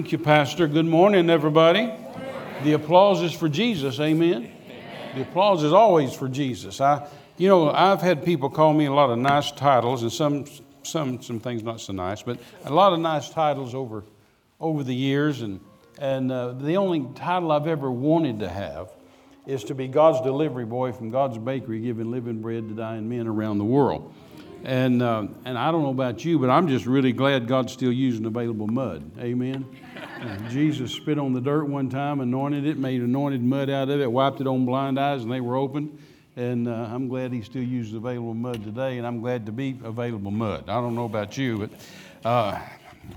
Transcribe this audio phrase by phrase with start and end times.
[0.00, 0.66] Thank you, Pastor.
[0.66, 1.92] Good morning, everybody.
[2.62, 4.00] The applause is for Jesus.
[4.00, 4.50] Amen.
[5.14, 6.80] The applause is always for Jesus.
[6.80, 10.46] I, you know, I've had people call me a lot of nice titles, and some,
[10.84, 14.02] some, some things not so nice, but a lot of nice titles over,
[14.58, 15.42] over the years.
[15.42, 15.60] And,
[15.98, 18.88] and uh, the only title I've ever wanted to have
[19.46, 23.26] is to be God's delivery boy from God's bakery, giving living bread to dying men
[23.26, 24.14] around the world.
[24.64, 27.92] And, uh, and I don't know about you, but I'm just really glad God's still
[27.92, 29.10] using available mud.
[29.18, 29.64] Amen.
[30.20, 34.00] Uh, Jesus spit on the dirt one time, anointed it, made anointed mud out of
[34.00, 35.98] it, wiped it on blind eyes, and they were opened.
[36.36, 39.78] And uh, I'm glad He still uses available mud today, and I'm glad to be
[39.82, 40.68] available mud.
[40.68, 41.70] I don't know about you, but
[42.28, 42.60] uh,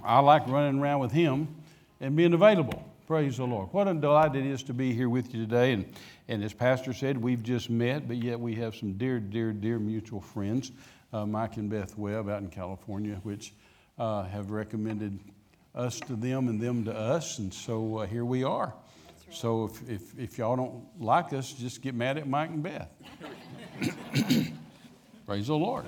[0.03, 1.49] I like running around with Him
[1.99, 2.89] and being available.
[3.05, 3.67] Praise the Lord.
[3.73, 5.73] What a delight it is to be here with you today.
[5.73, 5.93] And,
[6.29, 9.77] and as Pastor said, we've just met, but yet we have some dear, dear, dear
[9.77, 10.71] mutual friends
[11.13, 13.53] uh, Mike and Beth Webb out in California, which
[13.97, 15.19] uh, have recommended
[15.75, 17.39] us to them and them to us.
[17.39, 18.73] And so uh, here we are.
[19.27, 19.35] Right.
[19.35, 22.89] So if, if, if, y'all don't like us, just get mad at Mike and Beth.
[25.25, 25.85] Praise the Lord.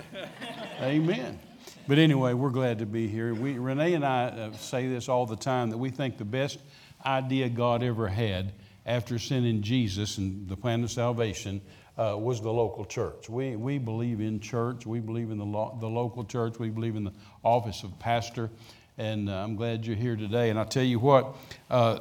[0.81, 1.39] Amen.
[1.87, 3.33] But anyway, we're glad to be here.
[3.33, 6.59] We, Renee and I uh, say this all the time that we think the best
[7.05, 8.53] idea God ever had
[8.85, 11.61] after sending Jesus and the plan of salvation
[11.97, 13.29] uh, was the local church.
[13.29, 14.85] We, we believe in church.
[14.85, 16.59] We believe in the, lo- the local church.
[16.59, 18.49] We believe in the office of pastor.
[18.97, 20.49] And uh, I'm glad you're here today.
[20.49, 21.35] And I tell you what,
[21.69, 21.99] uh,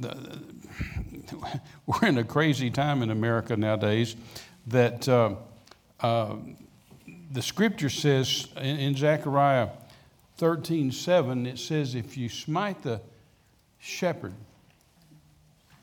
[0.00, 0.40] the,
[1.86, 4.16] we're in a crazy time in America nowadays
[4.68, 5.34] that uh,
[6.00, 6.36] uh,
[7.32, 9.68] the scripture says in, in Zechariah
[10.36, 13.00] 13 7, it says, If you smite the
[13.78, 14.34] shepherd,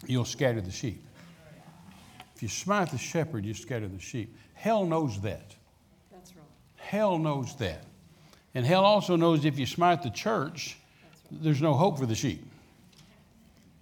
[0.07, 1.04] you'll scatter the sheep.
[2.35, 4.35] If you smite the shepherd, you scatter the sheep.
[4.53, 5.55] Hell knows that.
[6.11, 6.45] That's right.
[6.75, 7.83] Hell knows that.
[8.53, 10.77] And hell also knows if you smite the church,
[11.31, 11.43] right.
[11.43, 12.45] there's no hope for the sheep.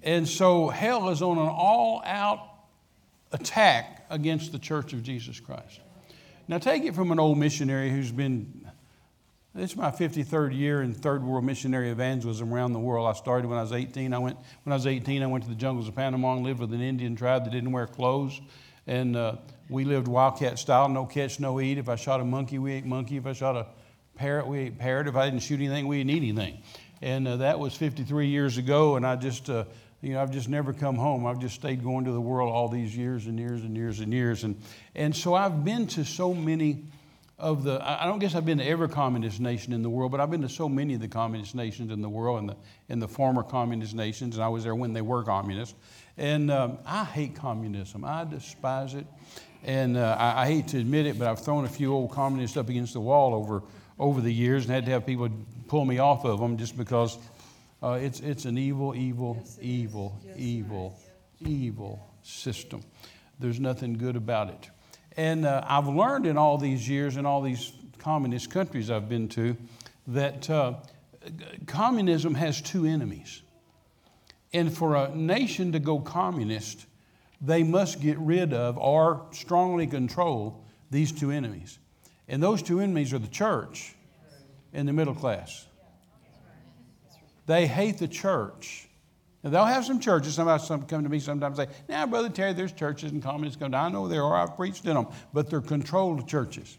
[0.04, 2.50] And so hell is on an all out
[3.32, 5.80] attack against the church of Jesus Christ.
[6.48, 8.63] Now, take it from an old missionary who's been
[9.56, 13.08] it's my 53rd year in third world missionary evangelism around the world.
[13.08, 14.14] I started when I was 18.
[14.14, 15.22] I went when I was 18.
[15.22, 17.72] I went to the jungles of Panama and lived with an Indian tribe that didn't
[17.72, 18.42] wear clothes,
[18.88, 19.36] and uh,
[19.70, 21.78] we lived wildcat style, no catch, no eat.
[21.78, 23.18] If I shot a monkey, we ate monkey.
[23.18, 23.68] If I shot a
[24.16, 25.08] parrot, we ate parrot.
[25.08, 26.64] If I didn't shoot anything, we didn't eat anything.
[27.04, 29.66] And uh, that was 53 years ago, and I just uh,
[30.02, 31.28] you know, I've just never come home.
[31.28, 34.12] I've just stayed going to the world all these years and years and years and
[34.12, 34.44] years.
[34.44, 34.60] And,
[34.96, 36.84] and so I've been to so many
[37.40, 40.22] of the, I don't guess I've been to every communist nation in the world, but
[40.22, 42.56] I've been to so many of the communist nations in the world and the,
[42.90, 45.76] in the former communist nations, and I was there when they were communist.
[46.18, 49.08] And um, I hate communism, I despise it.
[49.64, 52.58] And uh, I, I, hate to admit it, but I've thrown a few old communists
[52.58, 53.64] up against the wall over,
[53.98, 55.30] over the years and had to have people
[55.70, 57.18] pull me off of them just because
[57.82, 61.00] uh, it's, it's an evil, evil, yes, evil, yes, evil,
[61.40, 62.84] evil system.
[63.40, 64.70] There's nothing good about it.
[65.16, 69.28] And uh, I've learned in all these years, in all these communist countries I've been
[69.30, 69.56] to,
[70.08, 70.76] that uh,
[71.68, 73.42] communism has two enemies.
[74.54, 76.86] And for a nation to go communist,
[77.42, 81.80] they must get rid of or strongly control these two enemies.
[82.28, 83.96] And those two enemies are the church
[84.74, 85.66] and the middle class.
[87.46, 88.88] They hate the church
[89.44, 90.36] now, they'll have some churches.
[90.36, 93.60] Somebody some come to me sometimes and say, Now, Brother Terry, there's churches and communists
[93.60, 93.86] come down.
[93.88, 94.38] I know there are.
[94.38, 95.08] I've preached in them.
[95.34, 96.78] But they're controlled churches.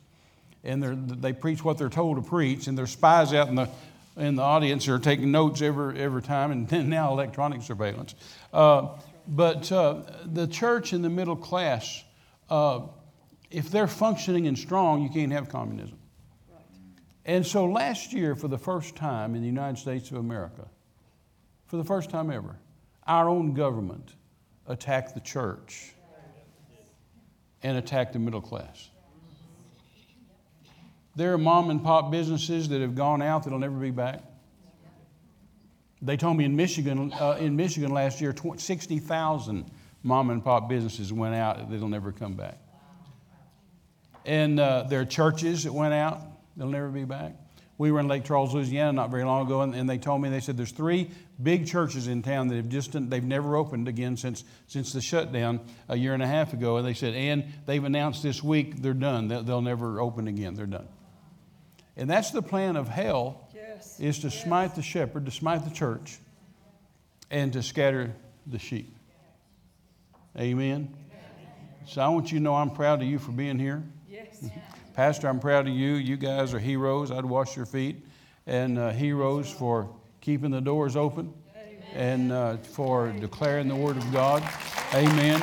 [0.65, 2.67] And they preach what they're told to preach.
[2.67, 3.69] And there's spies out in the,
[4.17, 6.53] in the audience who are taking notes every, every time.
[6.53, 8.15] And then now electronic surveillance.
[8.51, 8.89] Uh,
[9.29, 12.03] but uh, the church and the middle class,
[12.49, 12.81] uh,
[13.51, 15.99] if they're functioning and strong, you can't have communism.
[17.27, 20.67] And so last year, for the first time in the United States of America,
[21.75, 22.55] for the first time ever,
[23.05, 24.15] our own government
[24.69, 25.93] attacked the church
[27.65, 28.91] and attacked the middle class.
[31.17, 34.23] There are mom and pop businesses that have gone out that'll never be back.
[36.01, 39.71] They told me in Michigan, uh, in Michigan last year, 60,000
[40.05, 42.59] mom and pop businesses went out that'll never come back.
[44.25, 46.23] And uh, there are churches that went out,
[46.57, 47.35] they'll never be back.
[47.77, 50.29] We were in Lake Charles, Louisiana, not very long ago, and, and, they told me
[50.29, 51.11] they said there's three
[51.43, 55.61] big churches in town that have just they've never opened again since since the shutdown
[55.89, 56.77] a year and a half ago.
[56.77, 59.27] And they said, and they've announced this week they're done.
[59.27, 60.55] They'll, they'll never open again.
[60.55, 60.87] They're done.
[61.97, 63.99] And that's the plan of hell: yes.
[63.99, 64.45] is to yes.
[64.45, 66.19] smite the shepherd, to smite the church,
[67.29, 68.15] and to scatter
[68.47, 68.95] the sheep.
[70.39, 70.97] Amen.
[71.87, 73.83] So I want you to know I'm proud of you for being here.
[74.09, 74.45] Yes.
[74.95, 75.95] Pastor, I'm proud of you.
[75.95, 77.11] You guys are heroes.
[77.11, 78.07] I'd wash your feet.
[78.47, 81.35] And uh, heroes for keeping the doors open.
[81.95, 84.49] And uh, for declaring the Word of God.
[84.95, 85.43] Amen.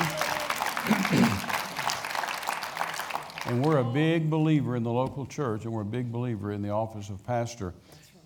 [3.44, 6.62] and we're a big believer in the local church, and we're a big believer in
[6.62, 7.74] the office of pastor.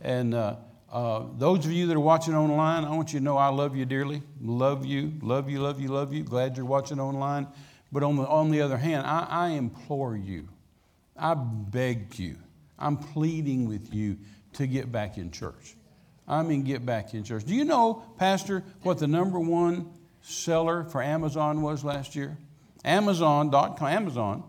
[0.00, 0.58] And uh,
[0.92, 3.74] uh, those of you that are watching online, I want you to know I love
[3.74, 4.22] you dearly.
[4.40, 6.22] Love you, love you, love you, love you.
[6.22, 7.48] Glad you're watching online.
[7.90, 10.48] But on the, on the other hand, I, I implore you,
[11.18, 12.36] I beg you,
[12.78, 14.18] I'm pleading with you
[14.54, 15.76] to get back in church.
[16.28, 17.44] I mean, get back in church.
[17.44, 19.90] Do you know, Pastor, what the number one
[20.22, 22.36] seller for Amazon was last year?
[22.84, 24.44] Amazon.com, Amazon,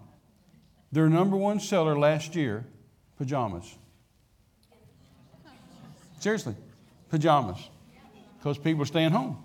[0.91, 2.65] their number one seller last year,
[3.17, 3.75] pajamas.
[6.19, 6.55] Seriously,
[7.09, 7.69] pajamas,
[8.37, 9.43] because people are staying home.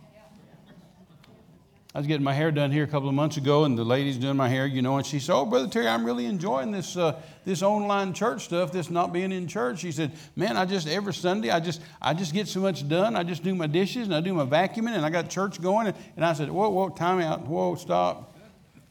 [1.94, 4.16] I was getting my hair done here a couple of months ago, and the lady's
[4.16, 6.96] doing my hair, you know, and she said, "Oh, brother Terry, I'm really enjoying this
[6.96, 8.72] uh, this online church stuff.
[8.72, 12.14] This not being in church." She said, "Man, I just every Sunday, I just I
[12.14, 13.14] just get so much done.
[13.14, 15.92] I just do my dishes and I do my vacuuming, and I got church going."
[16.16, 17.46] And I said, "Whoa, whoa, time out.
[17.46, 18.34] Whoa, stop."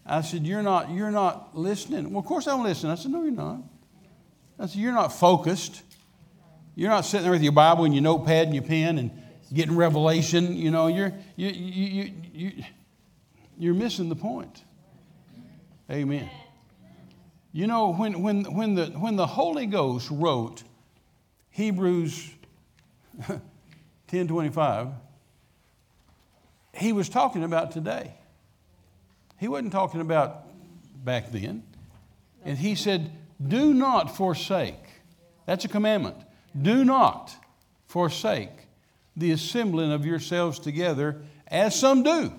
[0.05, 2.91] I said, "You're not you're not listening." Well, of course I'm listening.
[2.91, 3.61] I said, "No, you're not."
[4.59, 5.81] I said, "You're not focused.
[6.75, 9.09] You're not sitting there with your Bible and your notepad and your pen and
[9.51, 10.55] getting revelation.
[10.55, 12.63] You know, you're you you you." you
[13.61, 14.63] you're missing the point.
[15.91, 16.27] Amen.
[17.51, 20.63] You know, when, when, when, the, when the Holy Ghost wrote
[21.51, 22.31] Hebrews
[24.07, 24.93] 10.25,
[26.73, 28.15] he was talking about today.
[29.37, 30.47] He wasn't talking about
[31.05, 31.61] back then.
[32.43, 33.11] And he said,
[33.47, 34.73] do not forsake.
[35.45, 36.17] That's a commandment.
[36.59, 37.35] Do not
[37.85, 38.49] forsake
[39.15, 42.33] the assembling of yourselves together as some do.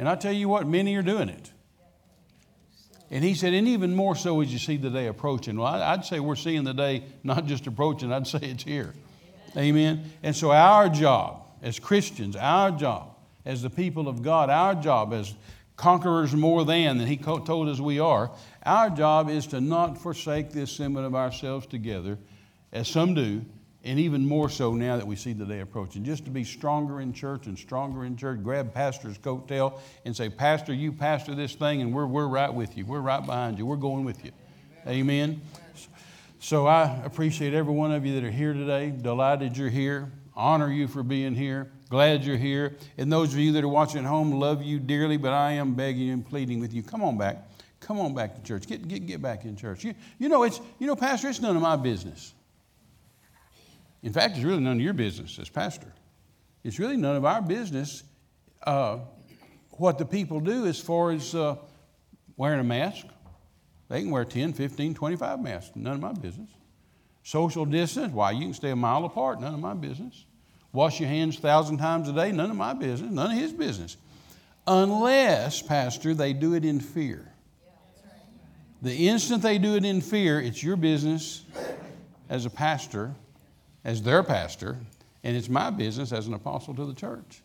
[0.00, 1.52] And I tell you what, many are doing it.
[3.10, 5.58] And he said, and even more so as you see the day approaching.
[5.58, 8.94] Well, I'd say we're seeing the day not just approaching, I'd say it's here.
[9.58, 10.10] Amen.
[10.22, 13.14] And so, our job as Christians, our job
[13.44, 15.34] as the people of God, our job as
[15.76, 18.30] conquerors more than, than he told us we are,
[18.62, 22.16] our job is to not forsake the assembling of ourselves together,
[22.72, 23.44] as some do,
[23.84, 26.04] and even more so now that we see the day approaching.
[26.04, 30.28] Just to be stronger in church and stronger in church, grab pastor's coattail and say,
[30.28, 32.84] Pastor, you pastor this thing, and we're, we're right with you.
[32.84, 33.64] We're right behind you.
[33.64, 34.32] We're going with you.
[34.86, 35.40] Amen.
[36.40, 38.90] So I appreciate every one of you that are here today.
[38.90, 40.10] Delighted you're here.
[40.34, 41.70] Honor you for being here.
[41.90, 42.76] Glad you're here.
[42.96, 45.74] And those of you that are watching at home, love you dearly, but I am
[45.74, 46.82] begging and pleading with you.
[46.82, 47.46] Come on back.
[47.80, 48.66] Come on back to church.
[48.66, 49.84] Get, get, get back in church.
[49.84, 52.32] You, you know, it's, you know, Pastor, it's none of my business.
[54.02, 55.92] In fact, it's really none of your business as pastor.
[56.64, 58.02] It's really none of our business
[58.62, 58.98] uh,
[59.72, 61.56] what the people do as far as uh,
[62.36, 63.06] wearing a mask.
[63.88, 65.72] They can wear 10, 15, 25 masks.
[65.74, 66.50] None of my business.
[67.22, 69.40] Social distance, why, you can stay a mile apart.
[69.40, 70.24] None of my business.
[70.72, 72.30] Wash your hands a thousand times a day.
[72.30, 73.10] None of my business.
[73.10, 73.96] None of his business.
[74.66, 77.26] Unless, Pastor, they do it in fear.
[78.82, 81.44] The instant they do it in fear, it's your business
[82.28, 83.14] as a pastor
[83.84, 84.78] as their pastor,
[85.22, 87.42] and it's my business as an apostle to the church.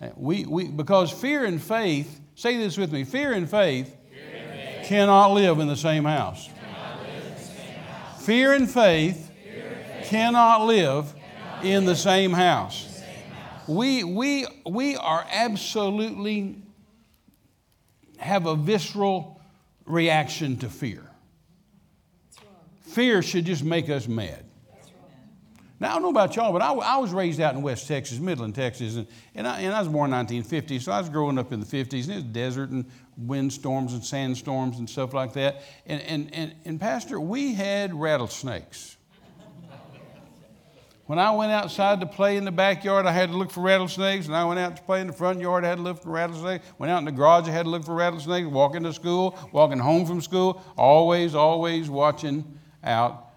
[0.00, 0.10] Amen.
[0.10, 4.22] Uh, we, we, because fear and faith, say this with me fear and faith, fear
[4.34, 4.86] and faith.
[4.88, 6.48] cannot live in the same house.
[8.20, 9.30] Fear and faith,
[10.04, 11.12] cannot live
[11.64, 13.02] in the same house.
[13.66, 16.62] We, we, we are absolutely
[18.18, 19.40] have a visceral
[19.84, 21.02] reaction to fear.
[22.82, 24.44] Fear should just make us mad.
[25.82, 28.20] Now, I don't know about y'all, but I, I was raised out in West Texas,
[28.20, 31.38] Midland, Texas, and, and, I, and I was born in 1950, so I was growing
[31.38, 32.84] up in the 50s, and it was desert and
[33.18, 35.62] windstorms and sandstorms and stuff like that.
[35.84, 38.96] And, and, and, and Pastor, we had rattlesnakes.
[41.06, 44.26] When I went outside to play in the backyard, I had to look for rattlesnakes.
[44.26, 46.10] And I went out to play in the front yard, I had to look for
[46.10, 46.64] rattlesnakes.
[46.78, 48.46] Went out in the garage, I had to look for rattlesnakes.
[48.46, 53.32] Walking to school, walking home from school, always, always watching out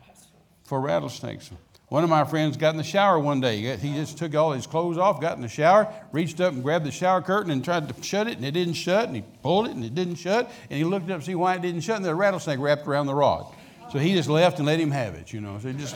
[0.63, 1.49] for rattlesnakes.
[1.95, 3.77] One of my friends got in the shower one day.
[3.77, 6.85] He just took all his clothes off, got in the shower, reached up and grabbed
[6.85, 9.07] the shower curtain and tried to shut it, and it didn't shut.
[9.07, 10.51] And he pulled it, and it didn't shut.
[10.69, 13.05] And he looked up to see why it didn't shut, and the rattlesnake wrapped around
[13.05, 13.45] the rod.
[13.93, 15.57] So he just left and let him have it, you know.
[15.57, 15.95] So just.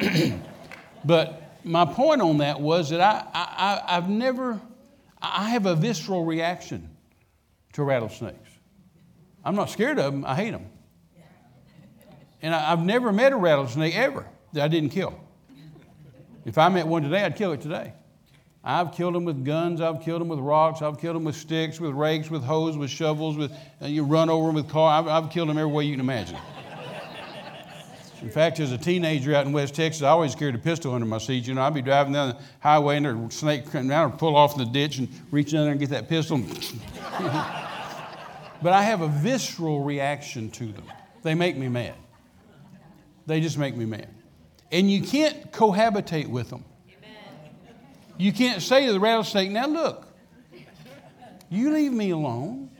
[1.04, 4.60] but my point on that was that I, I, I've never,
[5.20, 6.88] I have a visceral reaction
[7.72, 8.48] to rattlesnakes.
[9.44, 10.66] I'm not scared of them, I hate them.
[12.42, 15.18] And I, I've never met a rattlesnake ever that I didn't kill.
[16.44, 17.92] If I met one today, I'd kill it today.
[18.62, 19.80] I've killed them with guns.
[19.80, 20.82] I've killed them with rocks.
[20.82, 23.36] I've killed them with sticks, with rakes, with hoes, with shovels.
[23.36, 25.00] With uh, you run over them with car.
[25.00, 26.36] I've, I've killed them every way you can imagine.
[28.22, 31.06] In fact, as a teenager out in West Texas, I always carried a pistol under
[31.06, 31.46] my seat.
[31.46, 34.36] You know, I'd be driving down the highway and there'd snake come down, I'd pull
[34.36, 36.38] off in the ditch and reach down there and get that pistol.
[38.62, 40.84] but I have a visceral reaction to them.
[41.22, 41.94] They make me mad.
[43.26, 44.08] They just make me mad.
[44.72, 46.64] And you can't cohabitate with them.
[48.18, 50.06] You can't say to the rattlesnake, now look,
[51.48, 52.70] you leave me alone,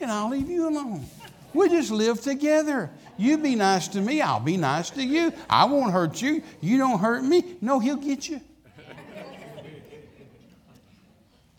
[0.00, 1.06] and I'll leave you alone.
[1.54, 2.90] We just live together.
[3.16, 5.32] You be nice to me, I'll be nice to you.
[5.48, 6.42] I won't hurt you.
[6.60, 7.56] You don't hurt me.
[7.60, 8.40] No, he'll get you.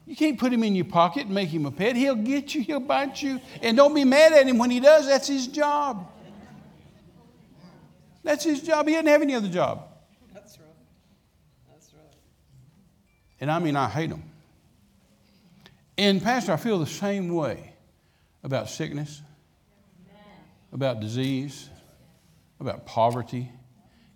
[0.05, 1.95] You can't put him in your pocket and make him a pet.
[1.95, 3.39] He'll get you, he'll bite you.
[3.61, 5.07] And don't be mad at him when he does.
[5.07, 6.11] That's his job.
[8.23, 8.87] That's his job.
[8.87, 9.87] He doesn't have any other job.
[10.33, 10.67] That's right.
[11.71, 12.13] That's right.
[13.39, 14.23] And I mean, I hate them.
[15.97, 17.73] And, Pastor, I feel the same way
[18.43, 19.21] about sickness
[20.71, 21.69] about disease,
[22.59, 23.49] about poverty,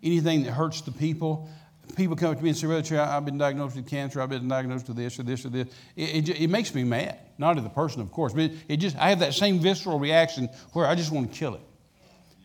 [0.04, 1.50] anything that hurts the people.
[1.96, 4.48] People come up to me and say, Brother I've been diagnosed with cancer, I've been
[4.48, 5.68] diagnosed with this or this or this.
[5.96, 7.20] It, it, it makes me mad.
[7.38, 10.00] Not at the person, of course, but it, it, just, I have that same visceral
[10.00, 11.62] reaction where I just want to kill it.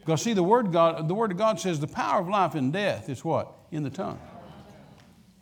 [0.00, 2.72] Because see, the word, God, the word of God says the power of life and
[2.72, 3.52] death is what?
[3.70, 4.18] In the tongue.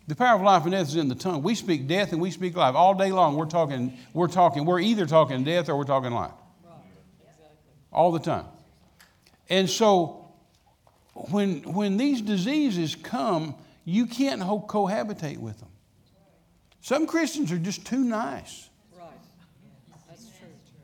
[0.07, 1.43] The power of life and death is in the tongue.
[1.43, 2.75] We speak death and we speak life.
[2.75, 6.31] All day long we're talking, we're talking, we're either talking death or we're talking life.
[7.91, 8.45] All the time.
[9.49, 10.31] And so
[11.13, 15.69] when, when these diseases come, you can't cohabitate with them.
[16.81, 18.68] Some Christians are just too nice.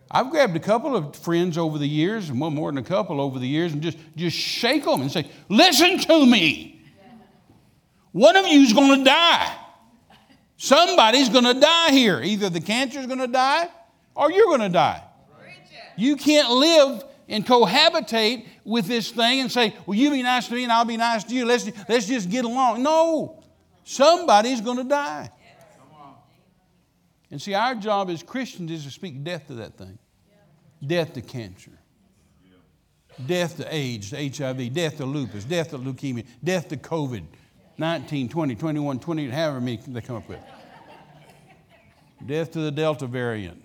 [0.10, 3.20] I've grabbed a couple of friends over the years, and one more than a couple
[3.20, 6.82] over the years, and just, just shake them and say, Listen to me.
[8.12, 9.58] One of you is going to die.
[10.58, 12.22] Somebody's going to die here.
[12.22, 13.68] Either the cancer is going to die
[14.16, 15.04] or you're going to die.
[15.98, 20.54] You can't live and cohabitate with this thing and say, Well, you be nice to
[20.54, 21.46] me and I'll be nice to you.
[21.46, 22.84] Let's, let's just get along.
[22.84, 23.44] No,
[23.84, 25.30] somebody's going to die.
[27.32, 29.98] And see, our job as Christians is to speak death to that thing
[30.86, 31.72] death to cancer,
[33.26, 37.24] death to AIDS, to HIV, death to lupus, death to leukemia, death to COVID
[37.78, 40.40] 19, 20, 21, 20, however many they come up with.
[42.26, 43.62] Death to the Delta variant.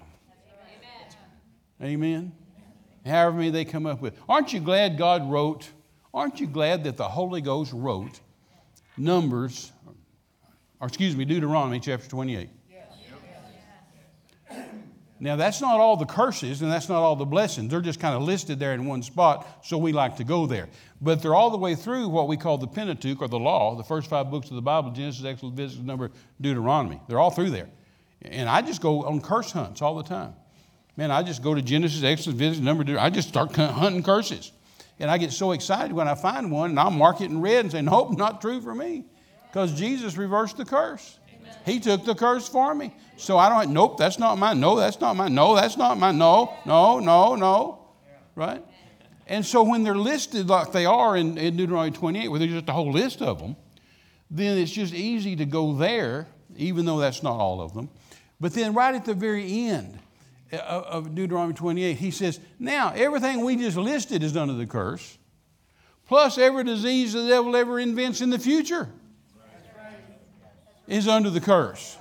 [1.80, 1.92] Amen.
[1.92, 2.32] Amen
[3.06, 4.14] however many they come up with.
[4.28, 5.68] Aren't you glad God wrote,
[6.12, 8.20] aren't you glad that the Holy Ghost wrote
[8.96, 9.72] Numbers,
[10.80, 12.48] or excuse me, Deuteronomy chapter 28?
[15.22, 17.70] Now, that's not all the curses and that's not all the blessings.
[17.70, 20.68] They're just kind of listed there in one spot, so we like to go there.
[21.02, 23.84] But they're all the way through what we call the Pentateuch or the law, the
[23.84, 26.10] first five books of the Bible Genesis, Exodus, Leviticus, Number,
[26.40, 27.00] Deuteronomy.
[27.06, 27.68] They're all through there.
[28.22, 30.32] And I just go on curse hunts all the time.
[30.96, 34.52] Man, I just go to Genesis, Exodus, Leviticus, Number, I just start hunting curses.
[34.98, 37.64] And I get so excited when I find one, and I'll mark it in red
[37.64, 39.04] and say, Nope, not true for me.
[39.48, 41.18] Because Jesus reversed the curse.
[41.64, 42.94] He took the curse for me.
[43.16, 44.60] So I don't, nope, that's not mine.
[44.60, 45.34] No, that's not mine.
[45.34, 46.16] No, that's not mine.
[46.18, 47.78] No, no, no, no.
[48.34, 48.64] Right?
[49.26, 52.68] And so when they're listed like they are in, in Deuteronomy 28, where there's just
[52.68, 53.56] a whole list of them,
[54.30, 56.26] then it's just easy to go there,
[56.56, 57.90] even though that's not all of them.
[58.40, 59.98] But then right at the very end,
[60.52, 64.66] uh, uh, of Deuteronomy 28, he says, Now, everything we just listed is under the
[64.66, 65.18] curse,
[66.06, 68.88] plus every disease the devil ever invents in the future
[70.90, 71.96] is under the curse.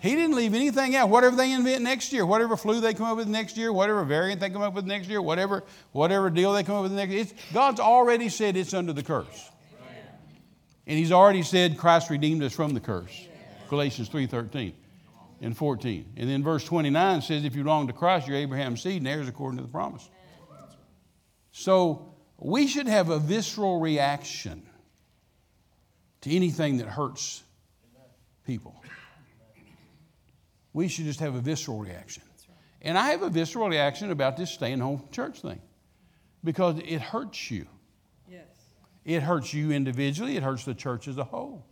[0.00, 1.08] He didn't leave anything out.
[1.08, 4.40] Whatever they invent next year, whatever flu they come up with next year, whatever variant
[4.40, 7.24] they come up with next year, whatever, whatever deal they come up with next year,
[7.54, 9.50] God's already said it's under the curse.
[10.86, 13.26] And He's already said Christ redeemed us from the curse.
[13.68, 14.72] Galatians 3.13
[15.40, 16.12] and 14.
[16.16, 19.28] And then verse 29 says, If you belong to Christ, you're Abraham's seed and heirs
[19.28, 20.08] according to the promise.
[21.52, 24.62] So we should have a visceral reaction
[26.20, 27.42] to anything that hurts
[28.46, 28.82] people.
[30.72, 32.22] We should just have a visceral reaction.
[32.82, 35.60] And I have a visceral reaction about this staying home church thing
[36.44, 37.66] because it hurts you.
[38.30, 38.44] Yes.
[39.04, 41.64] It hurts you individually, it hurts the church as a whole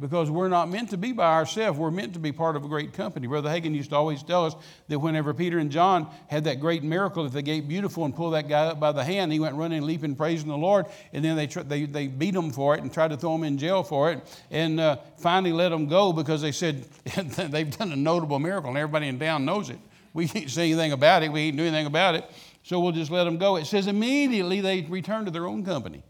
[0.00, 1.78] because we're not meant to be by ourselves.
[1.78, 3.26] We're meant to be part of a great company.
[3.26, 4.54] Brother Hagin used to always tell us
[4.88, 8.34] that whenever Peter and John had that great miracle at the gate beautiful and pulled
[8.34, 10.86] that guy up by the hand, he went running, leaping, praising the Lord.
[11.12, 13.58] And then they, they, they beat him for it and tried to throw him in
[13.58, 14.20] jail for it.
[14.50, 16.82] And uh, finally let him go because they said
[17.14, 19.78] they've done a notable miracle and everybody in town knows it.
[20.12, 22.24] We can't say anything about it, we can't do anything about it.
[22.62, 23.56] So we'll just let them go.
[23.56, 26.02] It says immediately they returned to their own company.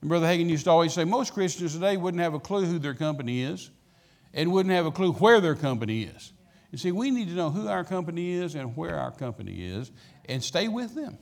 [0.00, 2.78] And Brother Hagin used to always say most Christians today wouldn't have a clue who
[2.78, 3.70] their company is
[4.32, 6.32] and wouldn't have a clue where their company is.
[6.70, 9.90] You see, we need to know who our company is and where our company is
[10.26, 11.18] and stay with them.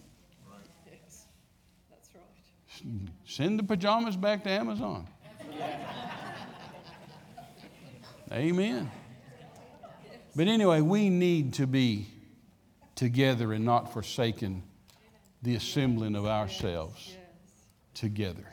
[0.87, 1.27] Yes,
[1.91, 3.09] that's right.
[3.25, 5.09] Send the pajamas back to Amazon.
[8.31, 8.91] Amen.
[10.37, 12.09] But anyway, we need to be
[12.95, 14.63] together and not forsaken
[15.43, 17.17] the assembling of ourselves
[17.95, 18.47] together.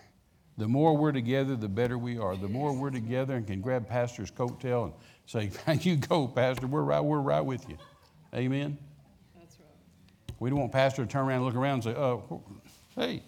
[0.58, 2.36] The more we're together, the better we are.
[2.38, 4.94] The more we're together and can grab Pastor's coattail and
[5.26, 7.78] say, You go, Pastor, we're right, we're right with you.
[8.34, 8.78] Amen.
[9.38, 9.68] That's right.
[10.40, 12.44] We don't want Pastor to turn around and look around and say, Oh,
[12.96, 13.24] hey.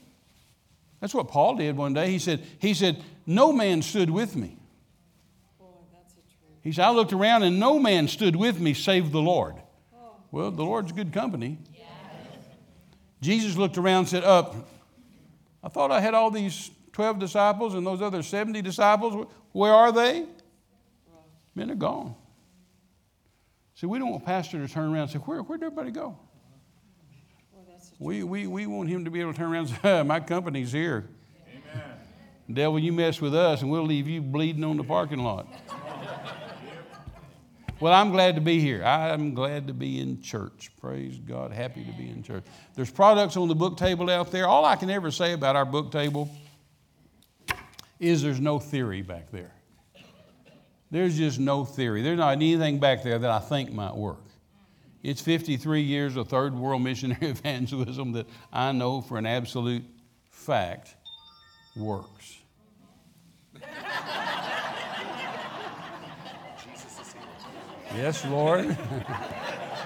[1.00, 2.10] That's what Paul did one day.
[2.10, 4.58] He said, he said, No man stood with me.
[5.60, 6.60] Boy, that's a truth.
[6.64, 9.56] He said, I looked around and no man stood with me save the Lord.
[9.94, 10.12] Oh.
[10.32, 11.60] Well, the Lord's good company.
[13.22, 14.56] Jesus looked around and said, Up.
[15.64, 19.28] I thought I had all these 12 disciples and those other 70 disciples.
[19.52, 20.26] Where are they?
[21.54, 22.16] Men are gone.
[23.76, 26.18] See, we don't want pastor to turn around and say, Where, where'd everybody go?
[27.56, 30.20] A We, we, we want him to be able to turn around and say, My
[30.20, 31.08] company's here.
[31.48, 31.84] Amen.
[32.52, 35.46] Devil, you mess with us and we'll leave you bleeding on the parking lot.
[37.80, 38.84] Well, I'm glad to be here.
[38.84, 40.72] I'm glad to be in church.
[40.82, 41.52] Praise God.
[41.52, 42.44] Happy to be in church.
[42.74, 44.48] There's products on the book table out there.
[44.48, 46.28] All I can ever say about our book table
[48.00, 49.54] is there's no theory back there.
[50.90, 52.02] There's just no theory.
[52.02, 54.24] There's not anything back there that I think might work.
[55.04, 59.84] It's 53 years of third world missionary evangelism that I know for an absolute
[60.30, 60.96] fact
[61.76, 62.38] works.
[67.96, 68.78] Yes, Lord.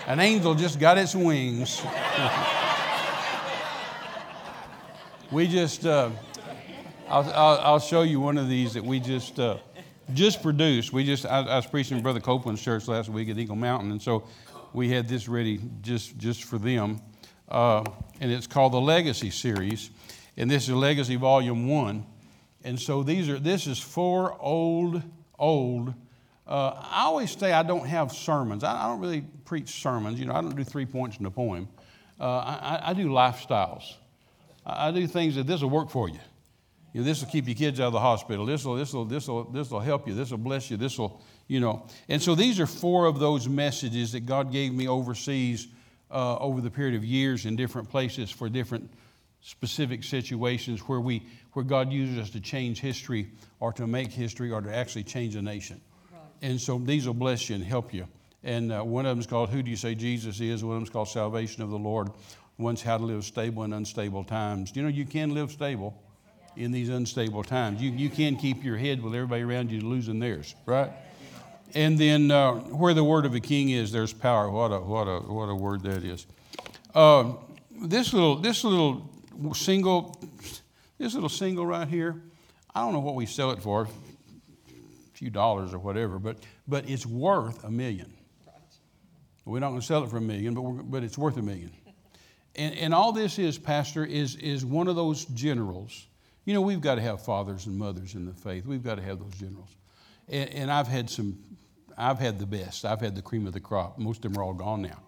[0.08, 1.82] An angel just got its wings.
[5.32, 6.10] we just, uh,
[7.12, 9.58] I'll, I'll, I'll, show you one of these that we just uh,
[10.14, 10.94] just produced.
[10.94, 13.92] We just, I, I, was preaching in Brother Copeland's church last week at Eagle Mountain,
[13.92, 14.24] and so
[14.72, 17.02] we had this ready just just for them,
[17.50, 17.84] uh,
[18.22, 19.90] and it's called the Legacy Series,
[20.38, 22.06] and this is Legacy Volume One,
[22.64, 25.02] and so these are this is four old
[25.38, 25.94] old
[26.48, 28.64] uh, I always say I don't have sermons.
[28.64, 30.18] I, I, don't really preach sermons.
[30.18, 31.68] You know, I don't do three points in a poem.
[32.20, 33.96] Uh, I, I, do lifestyles.
[34.66, 36.20] I, I do things that this will work for you.
[36.94, 38.46] You know, this will keep your kids out of the hospital.
[38.46, 40.14] This will, this will, this will, this will help you.
[40.14, 40.78] This will bless you.
[40.78, 41.88] This will, you know.
[42.10, 45.68] And so these are four of those messages that God gave me overseas
[46.10, 48.92] uh, over the period of years in different places for different
[49.40, 54.52] specific situations where we, where God uses us to change history or to make history
[54.52, 55.80] or to actually change a nation.
[56.42, 58.08] And so these will bless you and help you.
[58.44, 60.64] And uh, one of them is called Who Do You Say Jesus Is?
[60.64, 62.10] One of them is called Salvation of the Lord.
[62.58, 64.76] One's How to Live Stable in Unstable Times.
[64.76, 66.02] You know, you can live stable
[66.56, 67.82] in these unstable times.
[67.82, 70.92] You, you can keep your head with everybody around you losing theirs, right?
[71.74, 74.50] And then uh, where the word of a king is, there's power.
[74.50, 76.28] What a, what a, what a word that is.
[76.94, 77.34] Uh,
[77.82, 79.10] this little, this little
[79.54, 80.20] single,
[80.98, 82.22] this little single right here,
[82.76, 83.88] I don't know what we sell it for a
[85.14, 86.38] few dollars or whatever, but,
[86.68, 88.14] but it's worth a million.
[89.46, 91.72] We're not going to sell it for a million, but, but it's worth a million.
[92.56, 96.08] And, and all this is, Pastor, is, is one of those generals.
[96.46, 98.66] You know, we've got to have fathers and mothers in the faith.
[98.66, 99.76] We've got to have those generals.
[100.28, 101.38] And, and I've had some,
[101.98, 102.84] I've had the best.
[102.84, 104.00] I've had the cream of the crop.
[104.00, 105.02] Most of them are all gone now.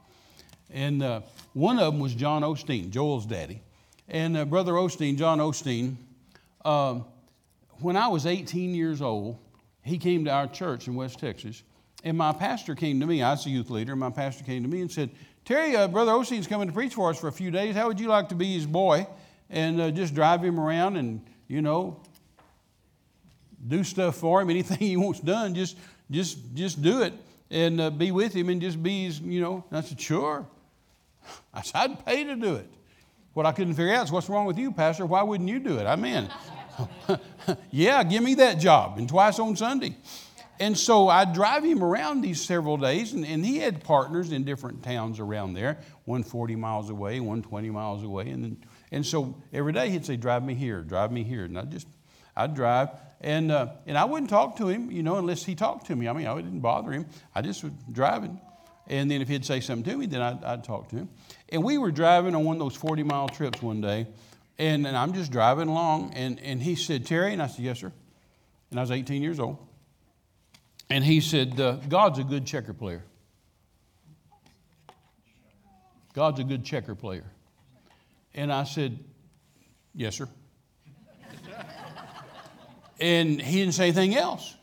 [0.72, 1.22] And uh,
[1.54, 3.62] one of them was John Osteen, Joel's daddy.
[4.08, 5.96] And uh, Brother Osteen, John Osteen,
[6.64, 7.00] uh,
[7.80, 9.40] when I was 18 years old,
[9.82, 11.64] he came to our church in West Texas.
[12.04, 13.24] And my pastor came to me.
[13.24, 13.96] I was a youth leader.
[13.96, 15.10] My pastor came to me and said,
[15.46, 17.76] Terry, uh, Brother Osteen's coming to preach for us for a few days.
[17.76, 19.08] How would you like to be his boy
[19.50, 22.00] and uh, just drive him around and, you know,
[23.68, 24.50] do stuff for him?
[24.50, 25.78] Anything he wants done, just,
[26.10, 27.14] just, just do it
[27.50, 29.64] and uh, be with him and just be his, you know.
[29.70, 30.46] And I said, sure.
[31.54, 32.68] I said, I'd pay to do it.
[33.34, 35.06] What I couldn't figure out is what's wrong with you, Pastor?
[35.06, 35.86] Why wouldn't you do it?
[35.86, 36.30] I'm in.
[37.72, 39.96] yeah, give me that job, and twice on Sunday.
[40.60, 44.44] And so I'd drive him around these several days, and, and he had partners in
[44.44, 48.30] different towns around there, one 40 miles away, one 20 miles away.
[48.30, 48.58] And, then,
[48.94, 51.46] and so every day he'd say, Drive me here, drive me here.
[51.46, 51.88] And I'd just,
[52.38, 52.90] I'd drive.
[53.22, 56.08] And, uh, and I wouldn't talk to him, you know, unless he talked to me.
[56.08, 57.08] I mean, I didn't bother him.
[57.34, 58.40] I just was driving.
[58.88, 61.10] And then if he'd say something to me, then I'd, I'd talk to him.
[61.50, 64.06] And we were driving on one of those 40 mile trips one day.
[64.60, 67.80] And, and I'm just driving along, and, and he said, Terry, and I said, Yes,
[67.80, 67.92] sir.
[68.70, 69.58] And I was 18 years old.
[70.92, 73.04] And he said, uh, God's a good checker player.
[76.14, 77.26] God's a good checker player.
[78.34, 79.00] And I said,
[79.94, 80.28] Yes, sir.
[83.00, 84.56] and he didn't say anything else.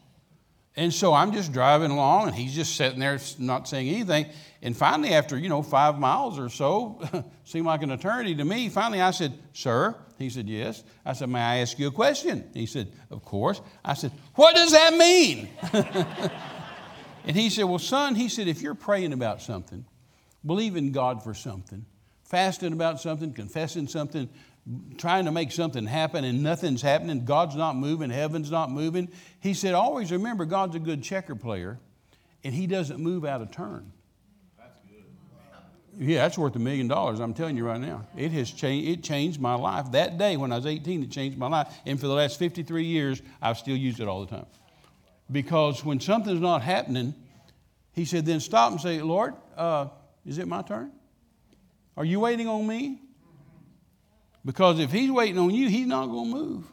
[0.77, 4.27] And so I'm just driving along, and he's just sitting there not saying anything.
[4.63, 7.01] And finally, after, you know, five miles or so,
[7.45, 9.97] seemed like an eternity to me, finally I said, Sir?
[10.19, 10.85] He said, Yes.
[11.05, 12.49] I said, May I ask you a question?
[12.55, 13.61] He said, Of course.
[13.85, 15.49] I said, What does that mean?
[17.25, 19.85] and he said, Well, son, he said, if you're praying about something,
[20.45, 21.85] believe in God for something,
[22.31, 24.29] fasting about something, confessing something,
[24.97, 29.09] trying to make something happen and nothing's happening, God's not moving, heaven's not moving.
[29.41, 31.81] He said, always remember God's a good checker player
[32.45, 33.91] and he doesn't move out of turn.
[34.57, 36.07] That's good.
[36.07, 38.07] Yeah, that's worth a million dollars, I'm telling you right now.
[38.17, 39.91] It has changed, it changed my life.
[39.91, 41.67] That day when I was 18, it changed my life.
[41.85, 44.47] And for the last 53 years, I've still used it all the time.
[45.33, 47.13] Because when something's not happening,
[47.93, 49.89] he said, then stop and say, Lord, uh,
[50.25, 50.93] is it my turn?
[52.01, 52.99] Are you waiting on me?
[54.43, 56.65] Because if he's waiting on you, he's not going to move.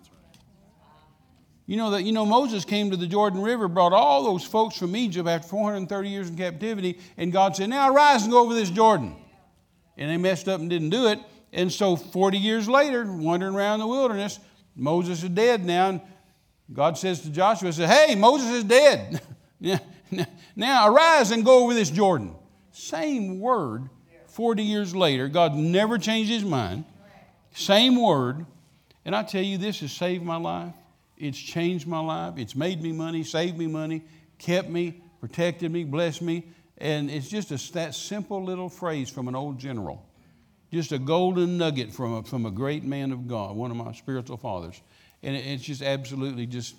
[1.65, 4.77] You know that you know Moses came to the Jordan River, brought all those folks
[4.77, 8.53] from Egypt after 430 years in captivity, and God said, "Now rise and go over
[8.53, 9.17] this Jordan."
[9.97, 11.19] And they messed up and didn't do it.
[11.51, 14.39] And so 40 years later, wandering around the wilderness,
[14.77, 15.89] Moses is dead now.
[15.89, 16.01] And
[16.71, 19.19] God says to Joshua, says, Hey, Moses is dead.
[20.55, 22.33] now arise and go over this Jordan.
[22.71, 23.89] Same word
[24.38, 25.28] 40 years later.
[25.28, 26.86] God never changed his mind.
[27.56, 28.45] Same word.
[29.04, 30.76] And I tell you, this has saved my life.
[31.17, 32.36] It's changed my life.
[32.38, 34.04] It's made me money, saved me money,
[34.38, 36.43] kept me, protected me, blessed me.
[36.78, 40.06] And it's just a, that simple little phrase from an old general.
[40.71, 43.91] Just a golden nugget from a, from a great man of God, one of my
[43.93, 44.80] spiritual fathers.
[45.23, 46.76] And it, it's just absolutely just,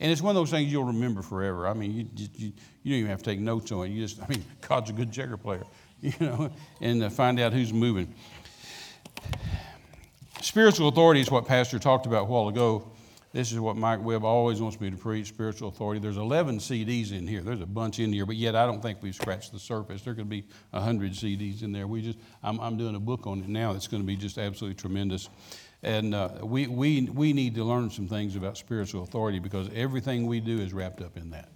[0.00, 1.68] and it's one of those things you'll remember forever.
[1.68, 3.90] I mean, you, you, you don't even have to take notes on it.
[3.90, 5.62] You just, I mean, God's a good checker player,
[6.02, 8.12] you know, and find out who's moving.
[10.40, 12.90] Spiritual authority is what Pastor talked about a while ago.
[13.32, 16.00] This is what Mike Webb always wants me to preach spiritual authority.
[16.00, 17.40] There's 11 CDs in here.
[17.40, 20.02] There's a bunch in here, but yet I don't think we've scratched the surface.
[20.02, 21.86] There could be 100 CDs in there.
[21.86, 24.36] We just, I'm, I'm doing a book on it now that's going to be just
[24.36, 25.30] absolutely tremendous.
[25.84, 30.26] And uh, we, we, we need to learn some things about spiritual authority because everything
[30.26, 31.48] we do is wrapped up in that.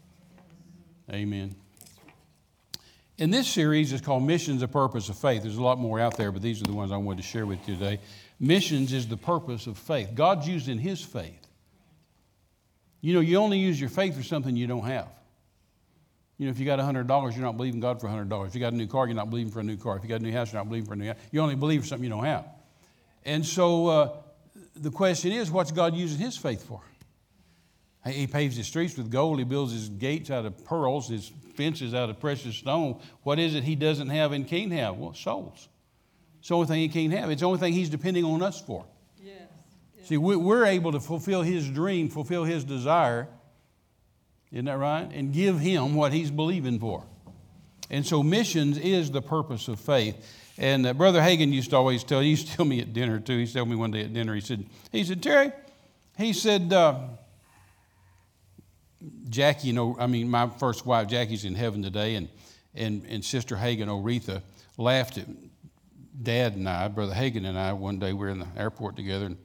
[1.12, 1.56] Amen.
[3.18, 5.42] In this series, it's called Missions, a Purpose of Faith.
[5.42, 7.46] There's a lot more out there, but these are the ones I wanted to share
[7.46, 7.98] with you today.
[8.38, 10.10] Missions is the purpose of faith.
[10.14, 11.46] God's using His faith.
[13.00, 15.08] You know, you only use your faith for something you don't have.
[16.36, 18.48] You know, if you got $100, you're not believing God for $100.
[18.48, 19.96] If you got a new car, you're not believing for a new car.
[19.96, 21.16] If you got a new house, you're not believing for a new house.
[21.30, 22.44] You only believe for something you don't have.
[23.24, 24.16] And so uh,
[24.74, 26.82] the question is, what's God using His faith for?
[28.06, 29.38] He paves his streets with gold.
[29.38, 33.00] He builds his gates out of pearls, his fences out of precious stone.
[33.22, 34.96] What is it he doesn't have and can't have?
[34.96, 35.68] Well, souls.
[36.38, 37.30] It's the only thing he can't have.
[37.30, 38.84] It's the only thing he's depending on us for.
[39.22, 39.34] Yes.
[39.98, 40.08] yes.
[40.08, 43.28] See, we're able to fulfill his dream, fulfill his desire,
[44.52, 45.10] isn't that right?
[45.12, 47.04] And give him what he's believing for.
[47.90, 50.16] And so missions is the purpose of faith.
[50.58, 53.20] And uh, Brother Hagin used to always tell, he used to tell me at dinner
[53.20, 53.38] too.
[53.38, 55.52] He told me one day at dinner, he said, he said, Terry,
[56.16, 57.00] he said, uh,
[59.28, 62.28] Jackie, you know, I mean, my first wife, Jackie's in heaven today, and,
[62.74, 64.42] and, and Sister Hagin, Oretha,
[64.78, 65.26] laughed at
[66.22, 69.26] Dad and I, Brother Hagin and I, one day we were in the airport together,
[69.26, 69.36] and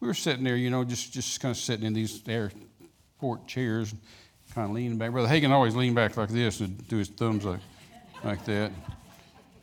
[0.00, 3.94] we were sitting there, you know, just, just kind of sitting in these airport chairs,
[4.54, 5.12] kind of leaning back.
[5.12, 7.60] Brother Hagin always leaned back like this and do his thumbs like,
[8.24, 8.72] like that.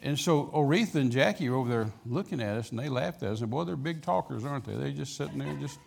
[0.02, 3.32] And so Oretha and Jackie are over there looking at us, and they laughed at
[3.32, 3.42] us.
[3.42, 4.76] And boy, they're big talkers, aren't they?
[4.76, 5.80] They're just sitting there, just.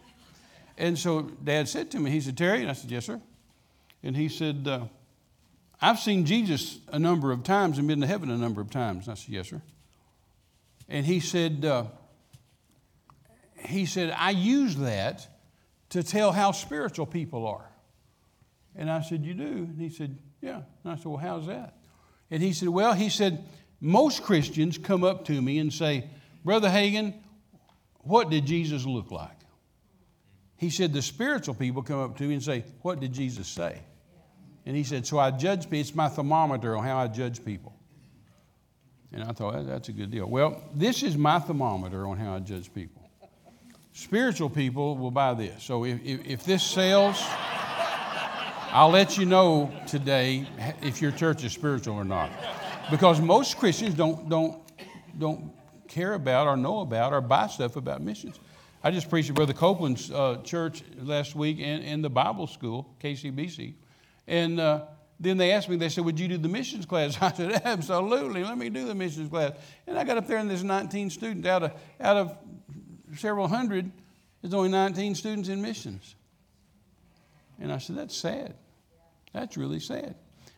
[0.79, 3.21] And so Dad said to me, he said, Terry, and I said, yes, sir.
[4.02, 4.87] And he said, uh,
[5.80, 9.06] I've seen Jesus a number of times and been to heaven a number of times.
[9.06, 9.62] And I said, Yes, sir.
[10.88, 11.85] And he said, uh,
[13.59, 15.26] he said, I use that
[15.90, 17.68] to tell how spiritual people are.
[18.74, 19.44] And I said, You do?
[19.44, 20.62] And he said, Yeah.
[20.85, 21.76] And I said, Well, how's that?
[22.30, 23.44] And he said, Well, he said,
[23.80, 26.09] most Christians come up to me and say,
[26.44, 27.14] Brother Hagin,
[27.98, 29.36] what did Jesus look like?
[30.57, 33.81] He said, the spiritual people come up to me and say, What did Jesus say?
[34.64, 35.79] And he said, So I judge people.
[35.81, 37.75] It's my thermometer on how I judge people.
[39.12, 40.27] And I thought, That's a good deal.
[40.27, 43.03] Well, this is my thermometer on how I judge people.
[43.92, 45.62] Spiritual people will buy this.
[45.62, 47.23] So if, if, if this sells,
[48.71, 50.47] I'll let you know today
[50.83, 52.31] if your church is spiritual or not.
[52.90, 54.61] Because most Christians don't, don't,
[55.19, 55.51] don't
[55.88, 58.38] care about or know about or buy stuff about missions.
[58.87, 62.94] I just preached at Brother Copeland's uh, church last week in, in the Bible school,
[63.03, 63.75] KCBC.
[64.29, 64.85] And uh,
[65.18, 67.18] then they asked me, they said, Would you do the missions class?
[67.20, 69.55] I said, Absolutely, let me do the missions class.
[69.88, 72.38] And I got up there, and there's 19 students out of, out of
[73.16, 73.90] several hundred,
[74.40, 76.14] there's only 19 students in missions.
[77.59, 78.55] And I said, That's sad.
[79.33, 80.14] That's really sad.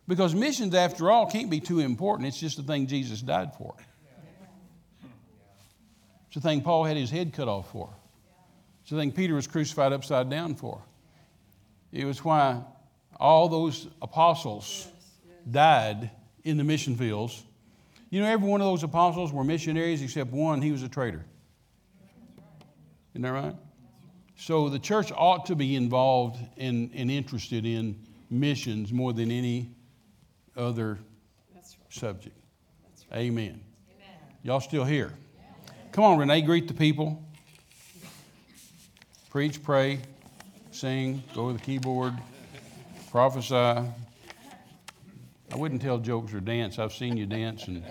[0.06, 2.28] Because missions, after all, can't be too important.
[2.28, 3.74] It's just the thing Jesus died for.
[6.26, 7.88] It's the thing Paul had his head cut off for.
[8.88, 10.80] It's the thing Peter was crucified upside down for.
[11.92, 12.62] It was why
[13.20, 14.88] all those apostles
[15.50, 16.10] died
[16.42, 17.44] in the mission fields.
[18.08, 21.22] You know, every one of those apostles were missionaries except one, he was a traitor.
[23.12, 23.54] Isn't that right?
[24.36, 27.94] So the church ought to be involved and, and interested in
[28.30, 29.70] missions more than any
[30.56, 30.98] other
[31.54, 31.62] right.
[31.90, 32.38] subject.
[33.12, 33.60] Amen.
[34.42, 35.12] Y'all still here?
[35.92, 37.27] Come on, Renee, greet the people.
[39.30, 40.00] Preach, pray,
[40.70, 42.14] sing, go to the keyboard,
[43.10, 43.54] prophesy.
[43.54, 46.78] I wouldn't tell jokes or dance.
[46.78, 47.84] I've seen you dance and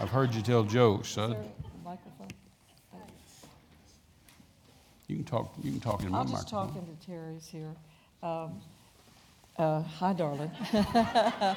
[0.00, 1.08] I've heard you tell jokes.
[1.08, 2.28] So Is there a microphone?
[5.08, 5.54] you can talk.
[5.62, 6.82] You can talk in my I'm just microphone.
[6.82, 7.74] talking to Terry's here.
[8.22, 8.60] Um,
[9.58, 10.50] uh, Hi, darling.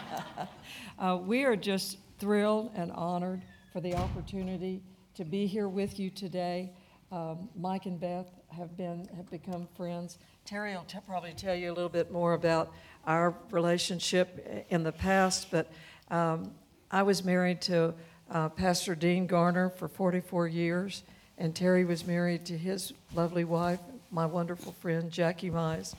[0.98, 3.42] Uh, We are just thrilled and honored
[3.74, 4.82] for the opportunity
[5.16, 6.72] to be here with you today.
[7.12, 10.18] Um, Mike and Beth have been, have become friends.
[10.46, 12.74] Terry will t- probably tell you a little bit more about
[13.06, 15.72] our relationship in the past, but
[16.10, 16.52] um,
[16.90, 17.94] I was married to
[18.32, 21.04] uh, Pastor Dean Garner for 44 years,
[21.38, 25.94] and Terry was married to his lovely wife, my wonderful friend Jackie Mize,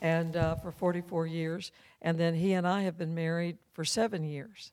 [0.00, 1.70] and uh, for 44 years.
[2.02, 4.72] And then he and I have been married for seven years.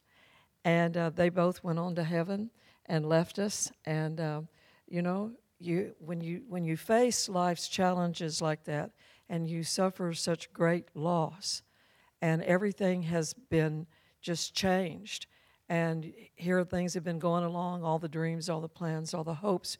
[0.65, 2.50] And uh, they both went on to heaven
[2.88, 3.71] and left us.
[3.86, 4.41] And uh,
[4.88, 8.91] you know, you when you when you face life's challenges like that,
[9.30, 11.62] and you suffer such great loss,
[12.22, 13.88] and everything has been
[14.22, 15.28] just changed.
[15.70, 19.34] And here things have been going along, all the dreams, all the plans, all the
[19.34, 19.78] hopes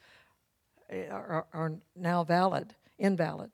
[0.90, 3.52] eh, are, are now valid, invalid.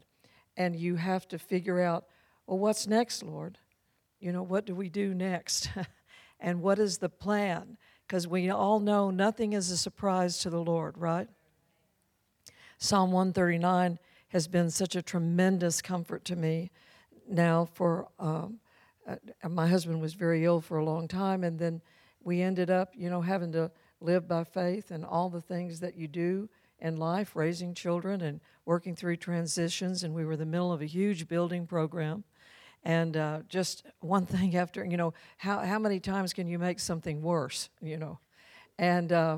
[0.58, 2.06] And you have to figure out,
[2.48, 3.60] well, what's next, Lord?
[4.20, 5.70] You know, what do we do next?
[6.40, 7.78] and what is the plan?
[8.08, 11.30] Because we all know nothing is a surprise to the Lord, right?
[12.84, 16.70] Psalm 139 has been such a tremendous comfort to me
[17.30, 18.60] now for um,
[19.08, 19.16] uh,
[19.48, 21.82] my husband was very ill for a long time and then
[22.26, 25.96] we ended up you know having to live by faith and all the things that
[25.96, 30.46] you do in life raising children and working through transitions and we were in the
[30.46, 32.26] middle of a huge building program.
[32.84, 36.82] And uh, just one thing after you know how, how many times can you make
[36.82, 38.20] something worse you know?
[38.78, 39.38] And uh,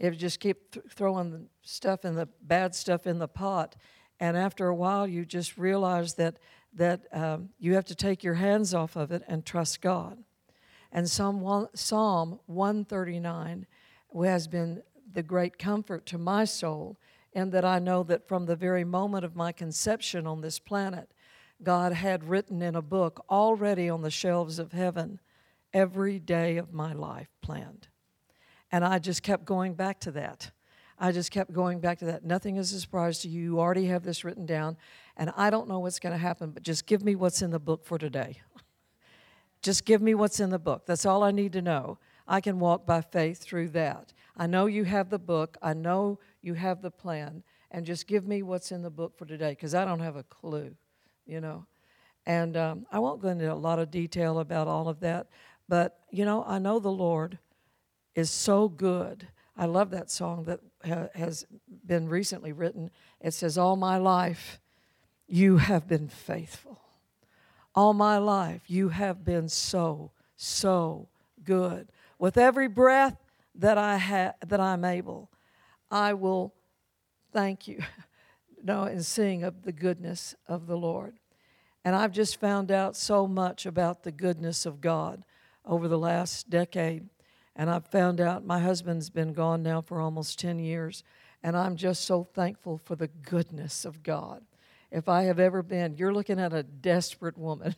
[0.00, 3.76] it just keep th- throwing stuff in the bad stuff in the pot
[4.18, 6.38] and after a while you just realize that
[6.72, 10.18] that um, you have to take your hands off of it and trust god
[10.92, 13.66] and Psalm, one, Psalm 139
[14.24, 14.82] has been
[15.12, 16.98] the great comfort to my soul,
[17.32, 21.12] in that I know that from the very moment of my conception on this planet,
[21.62, 25.20] God had written in a book already on the shelves of heaven
[25.72, 27.86] every day of my life planned.
[28.72, 30.50] And I just kept going back to that.
[30.98, 32.24] I just kept going back to that.
[32.24, 33.42] Nothing is a surprise to you.
[33.42, 34.76] You already have this written down.
[35.16, 37.58] And I don't know what's going to happen, but just give me what's in the
[37.58, 38.40] book for today.
[39.62, 40.86] Just give me what's in the book.
[40.86, 41.98] That's all I need to know.
[42.26, 44.14] I can walk by faith through that.
[44.34, 48.26] I know you have the book, I know you have the plan, and just give
[48.26, 50.74] me what's in the book for today because I don't have a clue,
[51.26, 51.66] you know.
[52.24, 55.26] And um, I won't go into a lot of detail about all of that,
[55.68, 57.38] but, you know, I know the Lord
[58.14, 59.28] is so good.
[59.56, 61.46] I love that song that ha- has
[61.86, 62.90] been recently written.
[63.20, 64.60] It says, All my life,
[65.26, 66.80] you have been faithful.
[67.74, 71.08] All my life, you have been so, so
[71.44, 71.88] good.
[72.18, 73.16] With every breath
[73.54, 75.30] that I ha- that I'm able,
[75.90, 76.54] I will
[77.32, 77.82] thank you,
[78.62, 81.14] know, and sing of the goodness of the Lord.
[81.84, 85.24] And I've just found out so much about the goodness of God
[85.64, 87.08] over the last decade.
[87.60, 91.04] And I've found out my husband's been gone now for almost 10 years.
[91.42, 94.40] And I'm just so thankful for the goodness of God.
[94.90, 97.74] If I have ever been, you're looking at a desperate woman.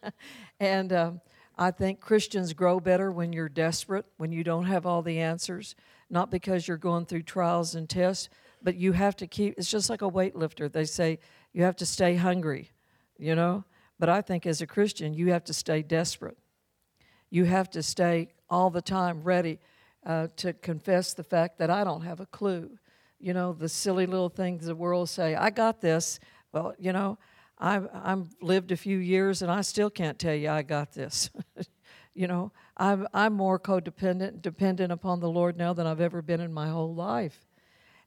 [0.60, 1.20] and um,
[1.56, 5.76] I think Christians grow better when you're desperate, when you don't have all the answers,
[6.10, 8.28] not because you're going through trials and tests,
[8.62, 10.70] but you have to keep, it's just like a weightlifter.
[10.70, 11.20] They say
[11.54, 12.70] you have to stay hungry,
[13.16, 13.64] you know?
[13.98, 16.36] But I think as a Christian, you have to stay desperate.
[17.30, 19.58] You have to stay all the time ready
[20.04, 22.70] uh, to confess the fact that I don't have a clue.
[23.18, 26.20] You know, the silly little things the world say, I got this.
[26.52, 27.18] Well, you know,
[27.58, 31.30] I've, I've lived a few years and I still can't tell you I got this.
[32.14, 36.40] you know, I'm, I'm more codependent, dependent upon the Lord now than I've ever been
[36.40, 37.46] in my whole life.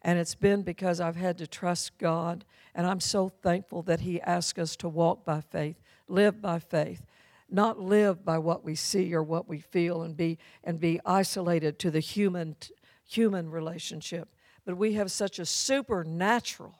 [0.03, 2.45] And it's been because I've had to trust God.
[2.75, 7.01] And I'm so thankful that He asks us to walk by faith, live by faith.
[7.49, 11.79] Not live by what we see or what we feel and be and be isolated
[11.79, 12.55] to the human
[13.03, 14.29] human relationship
[14.65, 16.75] but we have such a supernatural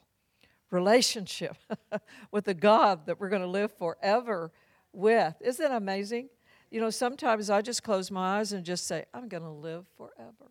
[0.70, 1.56] relationship
[2.30, 4.50] with a God that we're going to live forever
[4.92, 5.34] with.
[5.40, 6.28] Isn't that amazing?
[6.70, 9.86] You know, sometimes I just close my eyes and just say, I'm going to live
[9.96, 10.50] forever.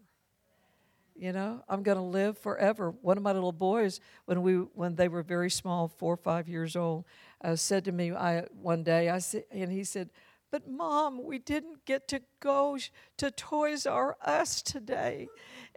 [1.18, 2.92] You know, I'm going to live forever.
[3.02, 6.50] One of my little boys, when we when they were very small, four or five
[6.50, 7.06] years old,
[7.44, 10.10] uh, said to me I, one day, I said, and he said,
[10.52, 12.78] "But mom, we didn't get to go
[13.18, 15.28] to Toys R Us today."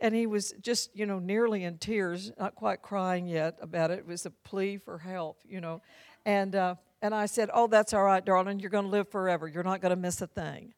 [0.00, 4.00] and he was just you know nearly in tears not quite crying yet about it.
[4.00, 5.82] It was a plea for help you know.
[6.24, 8.60] And uh, and i said oh that's all right darling.
[8.60, 9.48] You're going to live forever.
[9.48, 10.74] You're not going to miss a thing.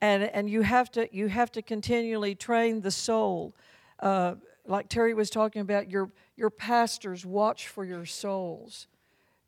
[0.00, 3.54] And and you have to you have to continually train the soul.
[4.00, 4.34] Uh,
[4.66, 8.86] like terry was talking about your your pastors watch for your souls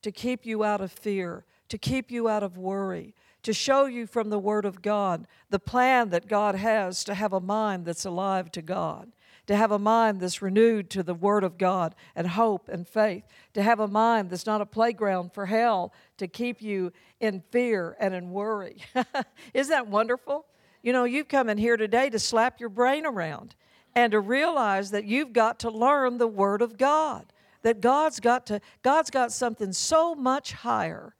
[0.09, 4.07] to keep you out of fear to keep you out of worry to show you
[4.07, 8.05] from the Word of God the plan that God has to have a mind that's
[8.05, 9.13] alive to God,
[9.47, 13.25] to have a mind that's renewed to the Word of God and hope and faith,
[13.55, 17.97] to have a mind that's not a playground for hell to keep you in fear
[17.99, 18.83] and in worry.
[19.55, 20.45] Isn't that wonderful?
[20.83, 23.55] You know, you've come in here today to slap your brain around
[23.95, 27.33] and to realize that you've got to learn the Word of God.
[27.63, 31.15] That God's got to God's got something so much higher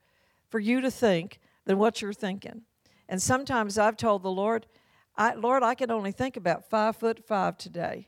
[0.49, 2.61] for you to think than what you're thinking.
[3.07, 4.67] And sometimes I've told the Lord,
[5.17, 8.07] I, Lord, I can only think about five foot five today,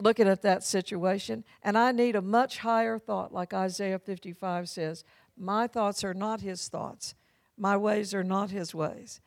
[0.00, 1.44] looking at that situation.
[1.62, 5.04] And I need a much higher thought, like Isaiah 55 says
[5.36, 7.14] My thoughts are not his thoughts,
[7.56, 9.20] my ways are not his ways,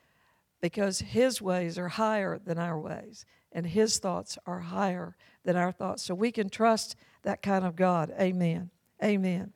[0.60, 5.72] because his ways are higher than our ways, and his thoughts are higher than our
[5.72, 6.02] thoughts.
[6.02, 8.12] So we can trust that kind of God.
[8.20, 8.70] Amen.
[9.02, 9.52] Amen.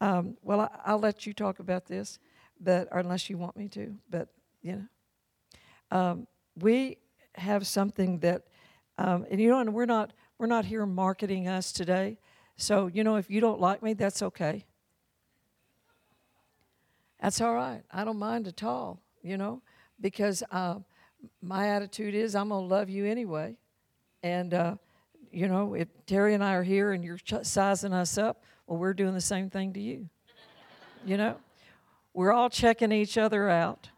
[0.00, 2.18] Um, well, I, will let you talk about this
[2.60, 4.28] but unless you want me to, but
[4.62, 6.98] you know, um, we
[7.34, 8.44] have something that,
[8.98, 12.18] um, and you know, and we're not we're not here marketing us today.
[12.56, 14.66] So you know, if you don't like me, that's okay.
[17.20, 17.82] That's all right.
[17.90, 19.00] I don't mind at all.
[19.22, 19.62] You know,
[20.00, 20.76] because uh,
[21.42, 23.56] my attitude is I'm gonna love you anyway,
[24.22, 24.76] and uh,
[25.30, 28.94] you know, if Terry and I are here and you're sizing us up, well, we're
[28.94, 30.08] doing the same thing to you.
[31.04, 31.36] You know.
[32.12, 33.90] We're all checking each other out.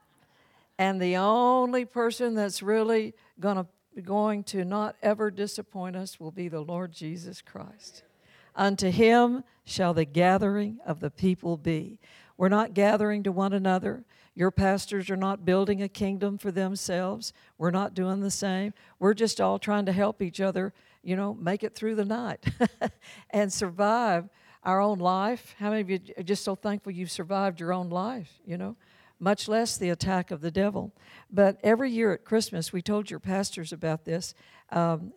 [0.79, 3.67] And the only person that's really gonna,
[4.03, 8.03] going to not ever disappoint us will be the Lord Jesus Christ.
[8.55, 11.99] Unto him shall the gathering of the people be.
[12.37, 14.05] We're not gathering to one another.
[14.35, 17.33] Your pastors are not building a kingdom for themselves.
[17.59, 18.73] We're not doing the same.
[18.99, 22.45] We're just all trying to help each other, you know, make it through the night
[23.31, 24.29] and survive
[24.63, 25.55] our own life.
[25.59, 28.77] How many of you are just so thankful you've survived your own life, you know?
[29.21, 30.93] Much less the attack of the devil.
[31.31, 34.35] But every year at Christmas, we told your pastors about this.
[34.71, 35.13] Um,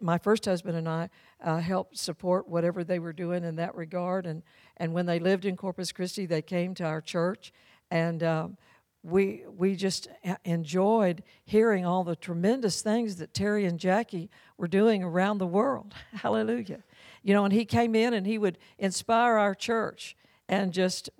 [0.00, 1.10] my first husband and I
[1.42, 4.24] uh, helped support whatever they were doing in that regard.
[4.24, 4.42] And,
[4.78, 7.52] and when they lived in Corpus Christi, they came to our church.
[7.90, 8.56] And um,
[9.02, 10.08] we, we just
[10.44, 15.94] enjoyed hearing all the tremendous things that Terry and Jackie were doing around the world.
[16.14, 16.82] Hallelujah.
[17.22, 20.16] You know, and he came in and he would inspire our church
[20.48, 21.10] and just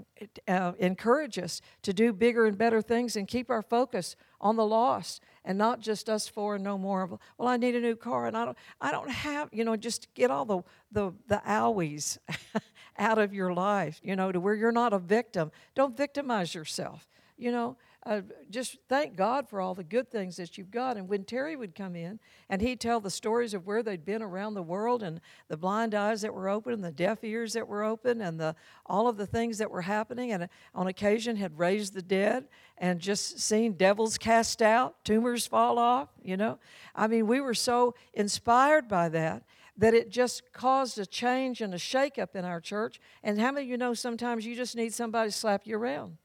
[0.48, 4.66] uh, encourage us to do bigger and better things and keep our focus on the
[4.66, 8.26] lost and not just us four and no more well i need a new car
[8.26, 12.18] and i don't i don't have you know just get all the the the owies
[12.98, 15.50] out of your life you know to where you're not a victim.
[15.74, 17.76] Don't victimize yourself you know
[18.07, 20.97] uh, just thank God for all the good things that you've got.
[20.97, 24.23] And when Terry would come in and he'd tell the stories of where they'd been
[24.23, 27.67] around the world and the blind eyes that were open and the deaf ears that
[27.67, 31.59] were open and the, all of the things that were happening, and on occasion had
[31.59, 36.59] raised the dead and just seen devils cast out, tumors fall off, you know.
[36.95, 39.45] I mean, we were so inspired by that
[39.77, 43.01] that it just caused a change and a shakeup in our church.
[43.23, 46.19] And how many of you know sometimes you just need somebody to slap you around?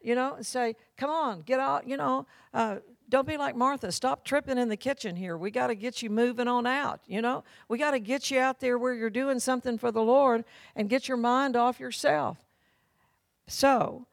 [0.00, 2.76] You know, and say, come on, get out, you know, uh,
[3.08, 3.90] don't be like Martha.
[3.90, 5.36] Stop tripping in the kitchen here.
[5.36, 7.42] We got to get you moving on out, you know.
[7.68, 10.44] We got to get you out there where you're doing something for the Lord
[10.76, 12.36] and get your mind off yourself.
[13.46, 14.06] So,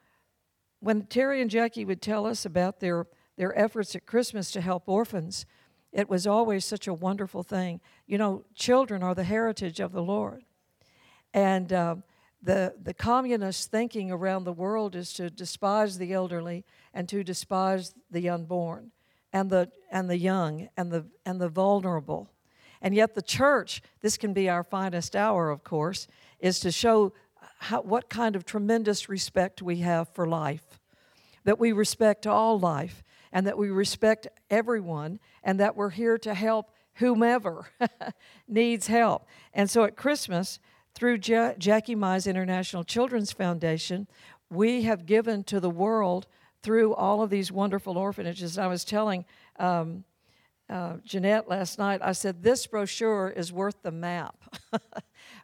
[0.79, 3.07] when Terry and Jackie would tell us about their,
[3.37, 5.45] their efforts at Christmas to help orphans,
[5.91, 7.81] it was always such a wonderful thing.
[8.07, 10.43] You know, children are the heritage of the Lord.
[11.33, 11.95] And uh,
[12.45, 17.95] the, the communist thinking around the world is to despise the elderly and to despise
[18.11, 18.91] the unborn
[19.33, 22.29] and the, and the young and the, and the vulnerable.
[22.81, 26.07] And yet, the church, this can be our finest hour, of course,
[26.39, 27.13] is to show
[27.57, 30.79] how, what kind of tremendous respect we have for life.
[31.45, 36.33] that we respect all life, and that we respect everyone, and that we're here to
[36.33, 37.67] help whomever
[38.47, 39.27] needs help.
[39.53, 40.59] And so at Christmas,
[40.95, 44.07] through ja- Jackie Mize International Children's Foundation,
[44.49, 46.25] we have given to the world
[46.63, 48.57] through all of these wonderful orphanages.
[48.57, 49.25] I was telling
[49.59, 50.05] um,
[50.69, 54.35] uh, Jeanette last night, I said, This brochure is worth the map.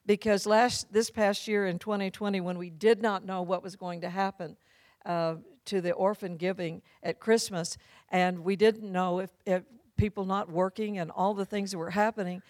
[0.05, 4.01] because last, this past year in 2020, when we did not know what was going
[4.01, 4.57] to happen
[5.05, 5.35] uh,
[5.65, 7.77] to the orphan giving at Christmas,
[8.09, 9.63] and we didn't know if, if
[9.97, 12.41] people not working and all the things that were happening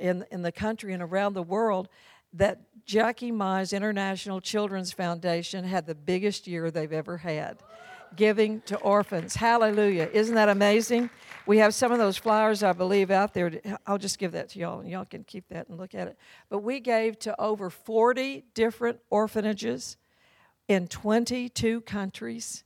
[0.00, 1.88] in, in the country and around the world,
[2.34, 7.58] that Jackie Mize International Children's Foundation had the biggest year they've ever had
[8.16, 9.34] giving to orphans.
[9.34, 10.08] Hallelujah.
[10.12, 11.10] Isn't that amazing?
[11.46, 13.60] We have some of those flyers, I believe, out there.
[13.86, 16.18] I'll just give that to y'all, and y'all can keep that and look at it.
[16.48, 19.96] But we gave to over 40 different orphanages
[20.68, 22.64] in 22 countries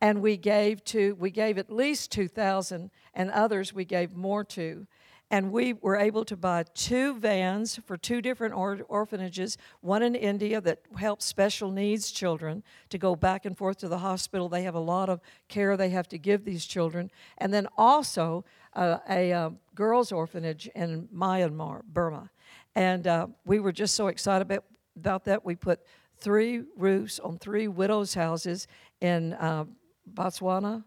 [0.00, 4.86] and we gave to we gave at least 2000 and others we gave more to
[5.30, 10.14] and we were able to buy two vans for two different or- orphanages one in
[10.14, 14.48] india that helps special needs children to go back and forth to the hospital.
[14.48, 17.10] They have a lot of care they have to give these children.
[17.38, 22.30] And then also uh, a uh, girls orphanage in myanmar burma.
[22.74, 24.50] And uh, we were just so excited
[24.96, 25.44] about, that.
[25.44, 25.80] We put
[26.16, 28.66] three roofs on three widows houses
[29.00, 29.64] in uh,
[30.12, 30.84] Botswana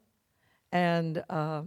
[0.72, 1.64] and, uh,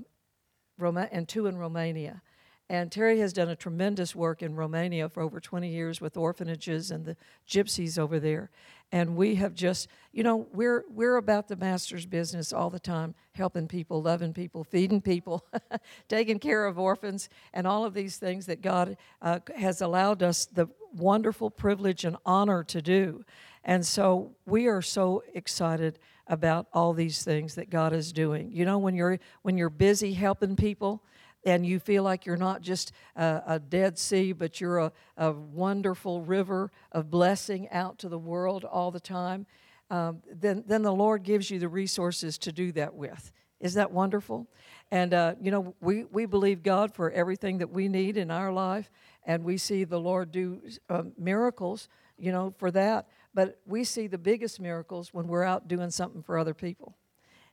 [0.78, 2.22] Roma- and two in Romania.
[2.70, 6.90] And Terry has done a tremendous work in Romania for over 20 years with orphanages
[6.90, 8.50] and the gypsies over there.
[8.90, 13.14] And we have just, you know, we're, we're about the master's business all the time,
[13.32, 15.44] helping people, loving people, feeding people,
[16.08, 20.46] taking care of orphans, and all of these things that God uh, has allowed us
[20.46, 23.24] the wonderful privilege and honor to do.
[23.62, 28.50] And so we are so excited about all these things that God is doing.
[28.52, 31.02] You know, when you're when you're busy helping people
[31.44, 35.32] and you feel like you're not just a, a Dead Sea, but you're a, a,
[35.32, 39.46] wonderful river of blessing out to the world all the time,
[39.90, 43.32] um, then, then the Lord gives you the resources to do that with.
[43.60, 44.46] Is that wonderful?
[44.90, 48.52] And, uh, you know, we, we believe God for everything that we need in our
[48.52, 48.90] life,
[49.24, 51.88] and we see the Lord do uh, miracles,
[52.18, 53.08] you know, for that.
[53.32, 56.96] But we see the biggest miracles when we're out doing something for other people.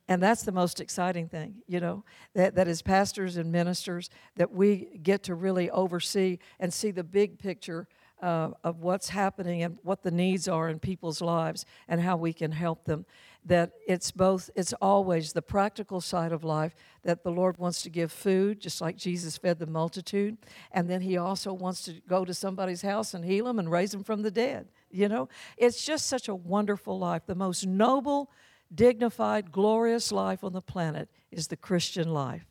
[0.08, 4.52] And that's the most exciting thing, you know, that, that as pastors and ministers, that
[4.52, 7.88] we get to really oversee and see the big picture
[8.22, 12.34] uh, of what's happening and what the needs are in people's lives and how we
[12.34, 13.06] can help them.
[13.44, 17.90] That it's both, it's always the practical side of life that the Lord wants to
[17.90, 20.38] give food, just like Jesus fed the multitude.
[20.72, 23.92] And then He also wants to go to somebody's house and heal them and raise
[23.92, 24.68] them from the dead.
[24.92, 25.28] You know,
[25.58, 27.24] it's just such a wonderful life.
[27.26, 28.30] The most noble,
[28.74, 32.46] dignified, glorious life on the planet is the Christian life.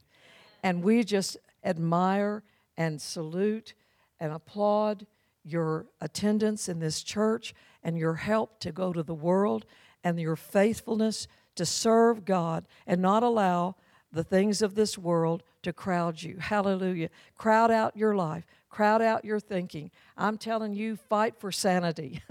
[0.63, 2.43] And we just admire
[2.77, 3.75] and salute
[4.19, 5.07] and applaud
[5.45, 9.65] your attendance in this church and your help to go to the world
[10.05, 13.77] and your faithfulness to serve God and not allow
[14.13, 16.37] the things of this world to crowd you.
[16.39, 17.11] Hallelujah.
[17.37, 19.91] Crowd out your life, crowd out your thinking.
[20.17, 22.23] I'm telling you, fight for sanity.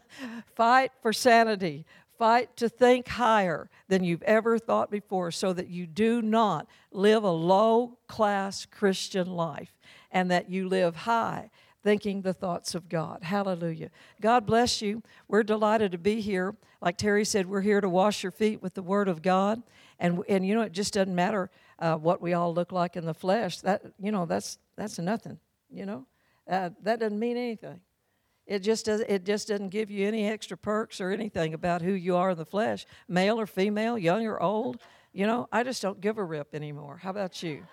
[0.56, 1.84] fight for sanity.
[2.18, 7.22] Fight to think higher than you've ever thought before so that you do not live
[7.22, 9.78] a low class Christian life
[10.10, 11.50] and that you live high
[11.82, 13.22] thinking the thoughts of God.
[13.22, 13.90] Hallelujah.
[14.20, 15.02] God bless you.
[15.28, 16.56] We're delighted to be here.
[16.80, 19.62] Like Terry said, we're here to wash your feet with the Word of God.
[19.98, 23.06] And, and you know, it just doesn't matter uh, what we all look like in
[23.06, 23.58] the flesh.
[23.60, 25.38] That, you know, that's, that's nothing,
[25.70, 26.06] you know.
[26.48, 27.80] Uh, that doesn't mean anything.
[28.48, 31.92] It just, does, it just doesn't give you any extra perks or anything about who
[31.92, 34.78] you are in the flesh, male or female, young or old.
[35.12, 36.98] You know, I just don't give a rip anymore.
[37.02, 37.64] How about you?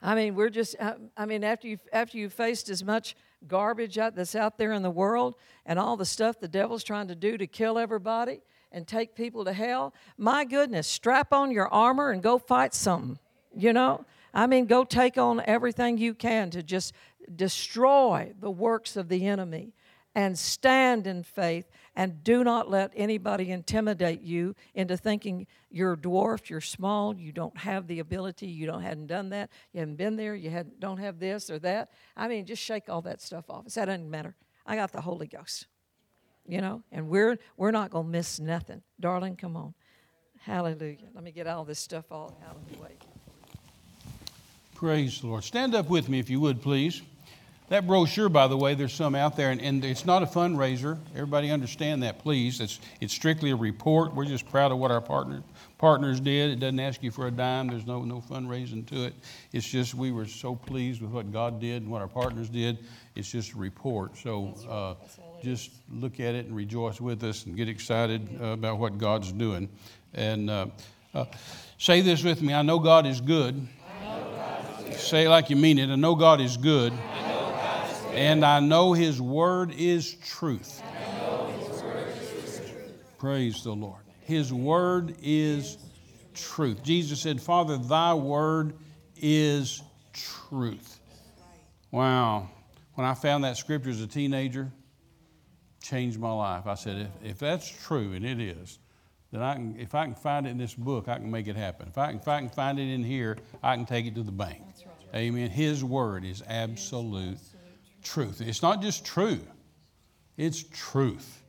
[0.00, 3.16] I mean, we're just, uh, I mean, after you've, after you've faced as much
[3.48, 5.34] garbage out, that's out there in the world
[5.66, 9.44] and all the stuff the devil's trying to do to kill everybody and take people
[9.46, 13.18] to hell, my goodness, strap on your armor and go fight something,
[13.56, 14.04] you know?
[14.34, 16.92] I mean, go take on everything you can to just
[17.34, 19.72] destroy the works of the enemy
[20.14, 26.50] and stand in faith and do not let anybody intimidate you into thinking you're dwarfed,
[26.50, 30.16] you're small, you don't have the ability, you don't hadn't done that, you haven't been
[30.16, 31.90] there, you had, don't have this or that.
[32.16, 33.66] I mean, just shake all that stuff off.
[33.66, 34.34] That doesn't matter.
[34.66, 35.66] I got the Holy Ghost,
[36.46, 39.36] you know, and we're we're not gonna miss nothing, darling.
[39.36, 39.74] Come on,
[40.40, 41.08] Hallelujah.
[41.14, 42.96] Let me get all this stuff all out of the way.
[44.84, 45.42] Praise the Lord.
[45.44, 47.00] Stand up with me if you would, please.
[47.70, 50.98] That brochure, by the way, there's some out there, and, and it's not a fundraiser.
[51.14, 52.60] Everybody understand that, please.
[52.60, 54.14] It's, it's strictly a report.
[54.14, 55.42] We're just proud of what our partner,
[55.78, 56.50] partners did.
[56.50, 57.68] It doesn't ask you for a dime.
[57.68, 59.14] There's no, no fundraising to it.
[59.54, 62.76] It's just we were so pleased with what God did and what our partners did.
[63.16, 64.18] It's just a report.
[64.18, 64.96] So uh,
[65.42, 69.32] just look at it and rejoice with us and get excited uh, about what God's
[69.32, 69.70] doing.
[70.12, 70.66] And uh,
[71.14, 71.24] uh
[71.78, 73.66] say this with me I know God is good.
[74.96, 75.90] Say it like you mean it.
[75.90, 76.92] I know God is good.
[78.12, 80.82] And I know His word is truth.
[83.18, 84.02] Praise the Lord.
[84.20, 85.78] His word is
[86.34, 86.82] truth.
[86.82, 88.74] Jesus said, Father, thy word
[89.16, 89.82] is
[90.12, 91.00] truth.
[91.90, 92.50] Wow.
[92.94, 94.70] When I found that scripture as a teenager,
[95.82, 96.66] changed my life.
[96.66, 98.78] I said, if, if that's true, and it is,
[99.32, 101.56] then I can, if I can find it in this book, I can make it
[101.56, 101.88] happen.
[101.88, 104.22] If I can, if I can find it in here, I can take it to
[104.22, 104.62] the bank.
[105.14, 105.50] Amen.
[105.50, 107.38] His word is absolute
[108.02, 108.40] truth.
[108.40, 109.40] It's not just true,
[110.36, 111.42] it's truth.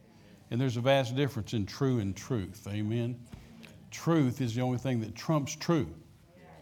[0.52, 2.68] And there's a vast difference in true and truth.
[2.70, 3.20] Amen.
[3.90, 5.88] Truth is the only thing that trumps true.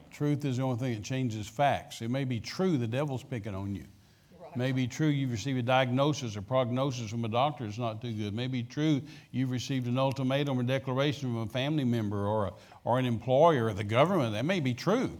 [0.10, 2.01] Truth is the only thing that changes facts.
[2.01, 3.86] It may be true the devil's picking on you.
[4.32, 8.01] It may be true you've received a diagnosis or prognosis from a doctor that's not
[8.01, 8.28] too good.
[8.28, 9.01] It may be true
[9.32, 13.66] you've received an ultimatum or declaration from a family member or, a, or an employer
[13.66, 14.34] or the government.
[14.34, 15.20] That may be true.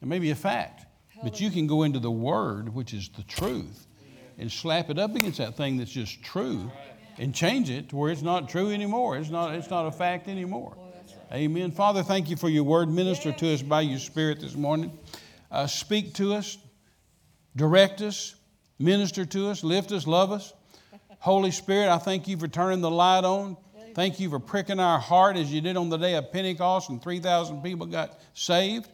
[0.00, 0.86] It may be a fact.
[1.22, 3.86] But you can go into the Word, which is the truth,
[4.38, 6.70] and slap it up against that thing that's just true
[7.18, 9.16] and change it to where it's not true anymore.
[9.16, 10.76] It's not, it's not a fact anymore.
[11.32, 11.72] Amen.
[11.72, 12.88] Father, thank you for your word.
[12.88, 14.96] Minister to us by your spirit this morning.
[15.50, 16.56] Uh, speak to us,
[17.56, 18.34] direct us,
[18.78, 20.54] minister to us, lift us, love us.
[21.18, 23.56] Holy Spirit, I thank you for turning the light on.
[23.94, 27.02] Thank you for pricking our heart as you did on the day of Pentecost and
[27.02, 28.88] 3,000 people got saved.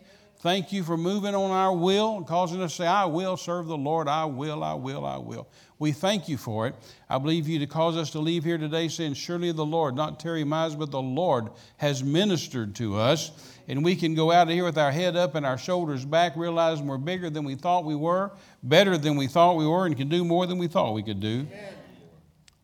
[0.44, 3.66] Thank you for moving on our will and causing us to say, I will serve
[3.66, 4.08] the Lord.
[4.08, 5.48] I will, I will, I will.
[5.78, 6.74] We thank you for it.
[7.08, 10.20] I believe you to cause us to leave here today saying, Surely the Lord, not
[10.20, 13.30] Terry Mize, but the Lord has ministered to us.
[13.68, 16.36] And we can go out of here with our head up and our shoulders back,
[16.36, 18.30] realizing we're bigger than we thought we were,
[18.62, 21.20] better than we thought we were, and can do more than we thought we could
[21.20, 21.46] do.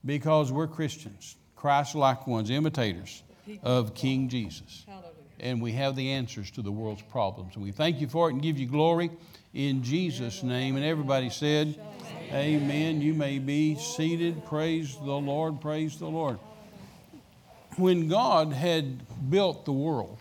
[0.05, 3.23] Because we're Christians, Christ like ones, imitators
[3.63, 4.85] of King Jesus
[5.41, 7.55] and we have the answers to the world's problems.
[7.55, 9.11] And we thank you for it and give you glory
[9.55, 10.77] in Jesus' name.
[10.77, 11.81] And everybody said,
[12.33, 13.01] Amen.
[13.01, 14.45] You may be seated.
[14.45, 15.61] Praise the Lord.
[15.61, 16.39] Praise the Lord.
[17.77, 20.19] When God had built the world,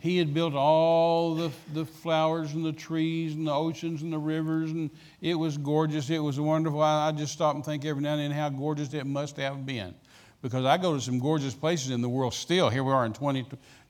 [0.00, 4.18] He had built all the, the flowers and the trees and the oceans and the
[4.18, 4.90] rivers, and
[5.20, 6.10] it was gorgeous.
[6.10, 6.82] It was wonderful.
[6.82, 9.64] I, I just stop and think every now and then how gorgeous it must have
[9.64, 9.94] been.
[10.40, 12.68] Because I go to some gorgeous places in the world still.
[12.68, 13.46] Here we are in 20,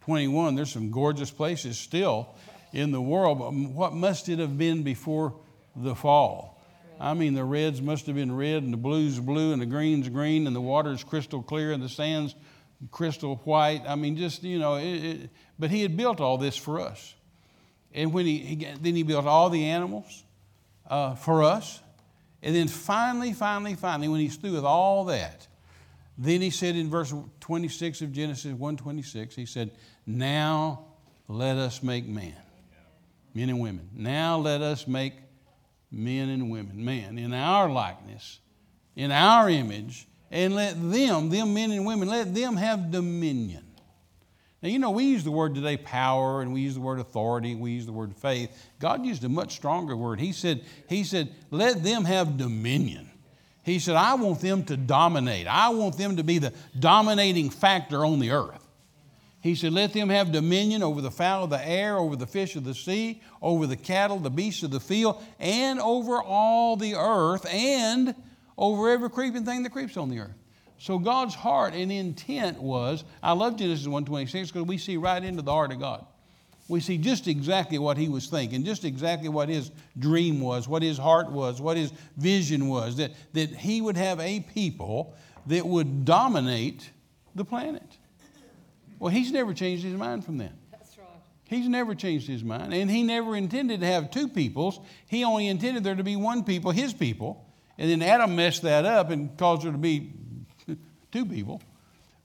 [0.08, 2.34] 21, there's some gorgeous places still
[2.72, 5.34] in the world, but what must it have been before
[5.76, 6.58] the fall?
[6.98, 10.08] I mean, the reds must have been red, and the blues blue, and the greens
[10.08, 12.34] green, and the water's crystal clear, and the sand's
[12.90, 13.82] crystal white.
[13.86, 17.14] I mean, just, you know, it, it, but he had built all this for us.
[17.92, 20.24] And when he, he then he built all the animals
[20.88, 21.80] uh, for us.
[22.42, 25.47] And then finally, finally, finally, when he's through with all that,
[26.18, 29.70] then he said in verse 26 of Genesis 1:26, he said,
[30.04, 30.86] "Now
[31.28, 32.34] let us make man,
[33.34, 33.88] men and women.
[33.94, 35.14] Now let us make
[35.92, 38.40] men and women, man, in our likeness,
[38.96, 43.64] in our image, and let them, them men and women, let them have dominion."
[44.60, 47.54] Now, you know, we use the word today power, and we use the word authority,
[47.54, 48.50] we use the word faith.
[48.80, 50.18] God used a much stronger word.
[50.18, 53.08] He said, He said, let them have dominion.
[53.68, 55.46] He said, I want them to dominate.
[55.46, 58.66] I want them to be the dominating factor on the earth.
[59.42, 62.56] He said, Let them have dominion over the fowl of the air, over the fish
[62.56, 66.94] of the sea, over the cattle, the beasts of the field, and over all the
[66.94, 68.14] earth, and
[68.56, 70.34] over every creeping thing that creeps on the earth.
[70.78, 75.42] So God's heart and intent was, I love Genesis 126 because we see right into
[75.42, 76.06] the heart of God
[76.68, 80.82] we see just exactly what he was thinking, just exactly what his dream was, what
[80.82, 85.14] his heart was, what his vision was that, that he would have a people
[85.46, 86.90] that would dominate
[87.34, 87.96] the planet.
[88.98, 90.52] Well, he's never changed his mind from that.
[90.70, 91.06] That's right.
[91.44, 94.78] He's never changed his mind, and he never intended to have two peoples.
[95.06, 97.46] He only intended there to be one people, his people.
[97.78, 100.12] And then Adam messed that up and caused there to be
[101.12, 101.62] two people.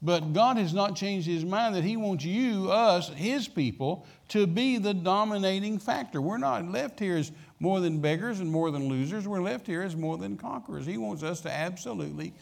[0.05, 4.45] But God has not changed his mind that he wants you, us, his people, to
[4.45, 6.21] be the dominating factor.
[6.21, 7.31] We're not left here as
[7.61, 9.29] more than beggars and more than losers.
[9.29, 10.85] We're left here as more than conquerors.
[10.85, 12.33] He wants us to absolutely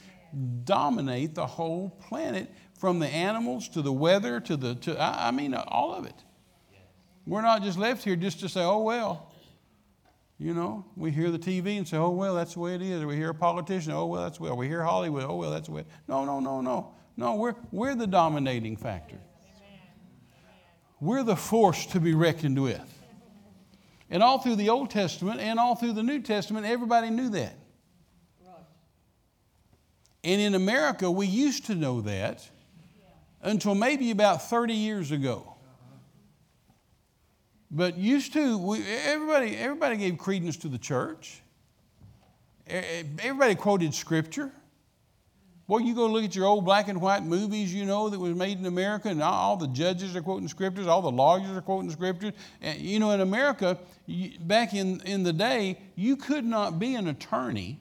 [0.64, 5.54] dominate the whole planet from the animals to the weather to the, to, I mean,
[5.54, 6.16] all of it.
[7.28, 9.32] We're not just left here just to say, oh, well,
[10.42, 13.06] You know, we hear the TV and say, oh, well, that's the way it is.
[13.06, 14.52] We hear a politician, oh, well, that's the way.
[14.52, 15.86] We hear Hollywood, oh, well, that's the way.
[16.08, 16.96] No, no, no, no.
[17.18, 19.18] No, we're, we're the dominating factor.
[21.00, 22.88] We're the force to be reckoned with.
[24.10, 27.56] And all through the Old Testament and all through the New Testament, everybody knew that.
[30.24, 32.48] And in America, we used to know that
[33.42, 35.56] until maybe about 30 years ago.
[37.72, 41.42] But used to, we, everybody, everybody gave credence to the church.
[42.68, 44.52] Everybody quoted scripture.
[45.72, 48.36] Well, you go look at your old black and white movies, you know, that was
[48.36, 51.90] made in America, and all the judges are quoting scriptures, all the lawyers are quoting
[51.90, 52.34] scriptures.
[52.60, 53.78] And, you know, in America,
[54.42, 57.80] back in, in the day, you could not be an attorney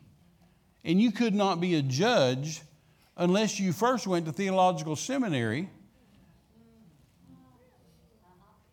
[0.84, 2.62] and you could not be a judge
[3.16, 5.68] unless you first went to theological seminary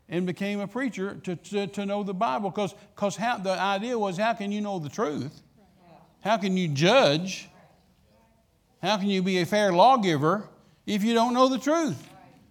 [0.07, 2.51] and became a preacher to, to, to know the Bible.
[2.51, 2.75] Because
[3.17, 5.41] the idea was how can you know the truth?
[6.21, 7.49] How can you judge?
[8.87, 10.47] How can you be a fair lawgiver
[10.85, 12.01] if you don't know the truth?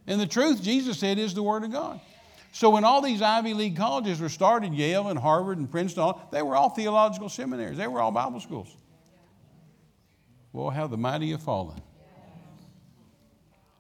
[0.07, 1.99] And the truth, Jesus said, is the Word of God.
[2.53, 6.43] So when all these Ivy League colleges were started, Yale and Harvard and Princeton, they
[6.43, 7.79] were all theological seminaries.
[7.79, 8.69] They were all Bible schools.
[10.53, 11.81] Well, how the mighty have fallen.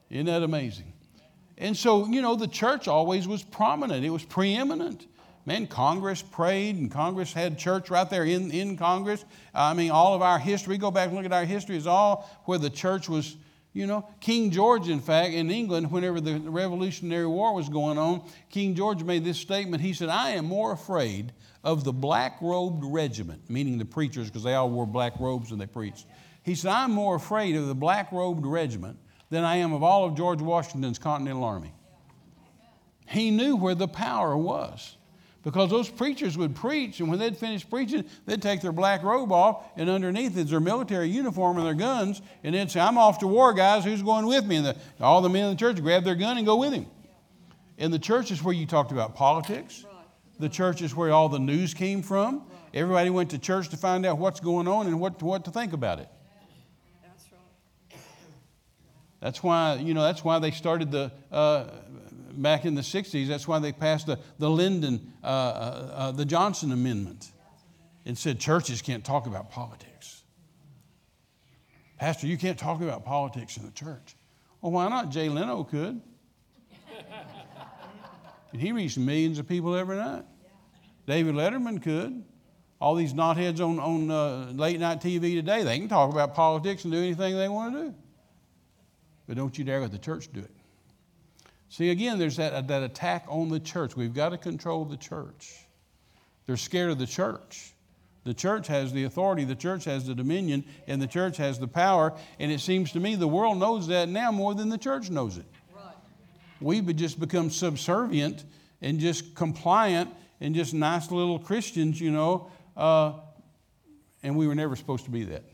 [0.09, 0.94] Isn't that amazing?
[1.59, 4.02] And so, you know, the church always was prominent.
[4.02, 5.07] It was preeminent.
[5.47, 9.24] Man, Congress prayed, and Congress had church right there in, in Congress.
[9.55, 12.28] I mean, all of our history, go back and look at our history, is all
[12.47, 13.36] where the church was,
[13.72, 14.09] you know.
[14.18, 19.05] King George, in fact, in England, whenever the Revolutionary War was going on, King George
[19.05, 19.80] made this statement.
[19.80, 21.32] He said, I am more afraid
[21.62, 25.61] of the black robed regiment, meaning the preachers, because they all wore black robes and
[25.61, 26.07] they preached.
[26.42, 28.99] He said, I'm more afraid of the black robed regiment
[29.30, 31.72] than I am of all of George Washington's Continental Army.
[33.09, 34.95] He knew where the power was
[35.47, 39.30] because those preachers would preach, and when they'd finish preaching, they'd take their black robe
[39.30, 43.20] off, and underneath is their military uniform and their guns, and they'd say, I'm off
[43.20, 44.57] to war, guys, who's going with me?
[44.57, 46.86] And the, all the men in the church grab their gun and go with him.
[47.78, 49.84] And the church is where you talked about politics.
[50.40, 52.42] The church is where all the news came from.
[52.74, 55.72] Everybody went to church to find out what's going on and what, what to think
[55.72, 56.09] about it.
[57.05, 58.01] That's right.
[59.20, 61.68] That's why, you know, that's why they started the uh,
[62.37, 66.24] back in the 60s, that's why they passed the, the Lyndon, uh, uh, uh, the
[66.24, 67.32] Johnson Amendment
[68.07, 70.22] and said churches can't talk about politics.
[71.99, 74.16] Pastor, you can't talk about politics in the church.
[74.61, 75.11] Well, why not?
[75.11, 76.01] Jay Leno could.
[78.53, 80.24] and he reached millions of people every night.
[81.07, 82.24] David Letterman could.
[82.80, 86.84] All these knotheads on, on uh, late night TV today, they can talk about politics
[86.84, 87.95] and do anything they want to do.
[89.26, 90.55] But don't you dare let the church do it.
[91.69, 93.97] See, again, there's that, that attack on the church.
[93.97, 95.55] We've got to control the church.
[96.47, 97.73] They're scared of the church.
[98.25, 101.69] The church has the authority, the church has the dominion, and the church has the
[101.69, 102.12] power.
[102.41, 105.39] And it seems to me the world knows that now more than the church knows
[105.39, 105.47] it.
[105.73, 105.95] Right.
[106.61, 108.45] We've just become subservient
[108.83, 112.51] and just compliant and just nice little Christians, you know.
[112.77, 113.12] Uh,
[114.25, 115.45] and we were never supposed to be that.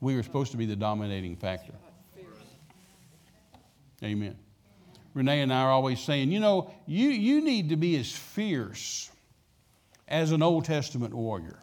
[0.00, 1.74] We were supposed to be the dominating factor.
[4.02, 4.36] Amen.
[5.16, 9.10] Renee and I are always saying, you know, you, you need to be as fierce
[10.06, 11.58] as an Old Testament warrior.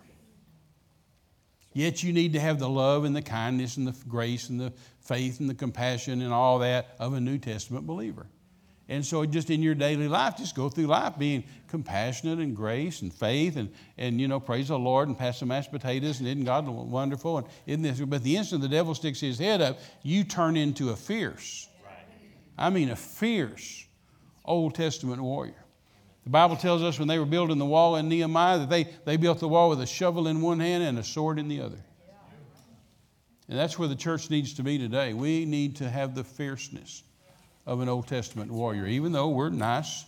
[1.71, 4.73] Yet you need to have the love and the kindness and the grace and the
[5.01, 8.25] faith and the compassion and all that of a New Testament believer.
[8.89, 13.03] And so just in your daily life, just go through life being compassionate and grace
[13.03, 16.27] and faith and, and you know, praise the Lord and pass some mashed potatoes and
[16.27, 17.99] isn't God wonderful and isn't this?
[17.99, 21.69] But the instant the devil sticks his head up, you turn into a fierce
[22.57, 23.85] I mean, a fierce
[24.45, 25.63] Old Testament warrior.
[26.23, 29.17] The Bible tells us when they were building the wall in Nehemiah that they, they
[29.17, 31.79] built the wall with a shovel in one hand and a sword in the other.
[33.49, 35.13] And that's where the church needs to be today.
[35.13, 37.03] We need to have the fierceness
[37.65, 40.05] of an Old Testament warrior, even though we're nice,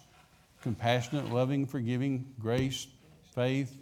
[0.61, 2.87] compassionate, loving, forgiving, grace,
[3.33, 3.75] faith,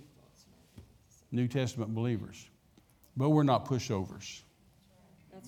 [1.31, 2.47] New Testament believers.
[3.15, 4.41] But we're not pushovers.
[5.31, 5.43] Right.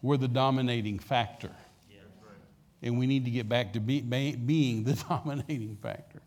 [0.00, 1.50] We're the dominating factor
[2.82, 6.20] and we need to get back to be, being the dominating factor.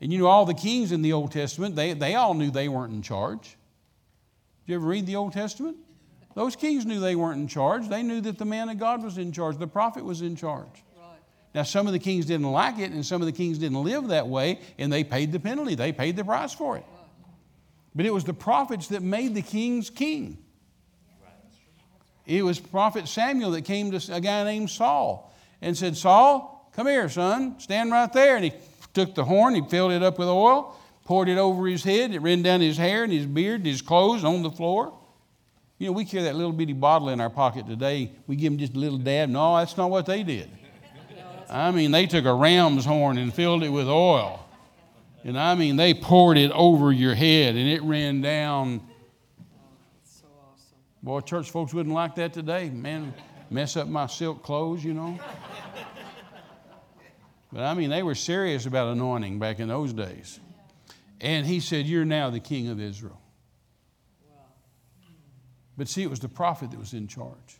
[0.00, 2.68] And you know, all the kings in the Old Testament, they, they all knew they
[2.68, 3.42] weren't in charge.
[3.42, 5.76] Did you ever read the Old Testament?
[6.34, 7.88] Those kings knew they weren't in charge.
[7.88, 10.84] They knew that the man of God was in charge, the prophet was in charge.
[10.96, 11.18] Right.
[11.54, 14.08] Now, some of the kings didn't like it, and some of the kings didn't live
[14.08, 15.74] that way, and they paid the penalty.
[15.74, 16.84] They paid the price for it.
[17.94, 20.38] But it was the prophets that made the kings king.
[22.24, 25.29] It was prophet Samuel that came to a guy named Saul
[25.62, 28.36] and said, Saul, come here, son, stand right there.
[28.36, 28.52] And he
[28.94, 32.12] took the horn, he filled it up with oil, poured it over his head.
[32.12, 34.96] It ran down his hair and his beard and his clothes on the floor.
[35.78, 38.12] You know, we carry that little bitty bottle in our pocket today.
[38.26, 39.30] We give them just a little dab.
[39.30, 40.50] No, that's not what they did.
[41.48, 44.46] I mean, they took a ram's horn and filled it with oil.
[45.24, 48.80] And I mean, they poured it over your head and it ran down.
[50.04, 50.78] So awesome.
[51.02, 52.70] Boy, church folks wouldn't like that today.
[52.70, 53.12] Man,
[53.50, 55.18] mess up my silk clothes, you know.
[57.52, 60.38] But I mean, they were serious about anointing back in those days.
[61.20, 63.20] And he said, You're now the king of Israel.
[65.76, 67.58] But see, it was the prophet that was in charge.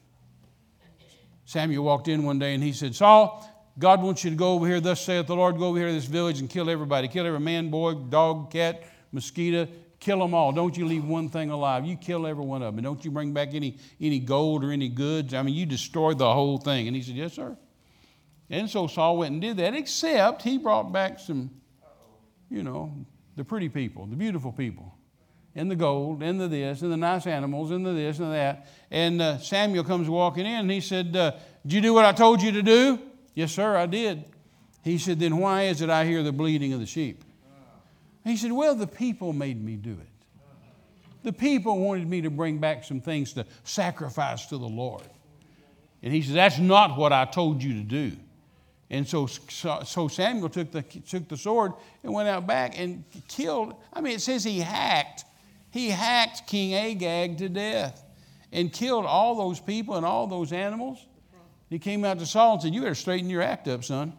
[1.44, 4.66] Samuel walked in one day and he said, Saul, God wants you to go over
[4.66, 7.08] here, thus saith the Lord, go over here to this village and kill everybody.
[7.08, 9.66] Kill every man, boy, dog, cat, mosquito,
[10.00, 10.50] kill them all.
[10.50, 11.84] Don't you leave one thing alive.
[11.84, 12.78] You kill every one of them.
[12.78, 15.34] And don't you bring back any, any gold or any goods.
[15.34, 16.88] I mean, you destroy the whole thing.
[16.88, 17.56] And he said, Yes, sir.
[18.48, 21.50] And so Saul went and did that, except he brought back some,
[22.50, 22.92] you know,
[23.36, 24.92] the pretty people, the beautiful people,
[25.54, 28.66] and the gold, and the this, and the nice animals, and the this, and that.
[28.90, 31.32] And uh, Samuel comes walking in, and he said, uh,
[31.64, 32.98] Did you do what I told you to do?
[33.34, 34.24] Yes, sir, I did.
[34.82, 37.22] He said, Then why is it I hear the bleating of the sheep?
[38.24, 40.06] He said, Well, the people made me do it.
[41.22, 45.02] The people wanted me to bring back some things to sacrifice to the Lord.
[46.02, 48.16] And he said, That's not what I told you to do.
[48.92, 53.74] And so, so Samuel took the, took the sword and went out back and killed.
[53.92, 55.24] I mean, it says he hacked.
[55.70, 58.04] He hacked King Agag to death
[58.52, 61.06] and killed all those people and all those animals.
[61.68, 64.12] He came out to Saul and said, You better straighten your act up, son.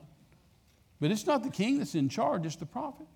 [1.02, 3.08] But it's not the king that's in charge, it's the prophet.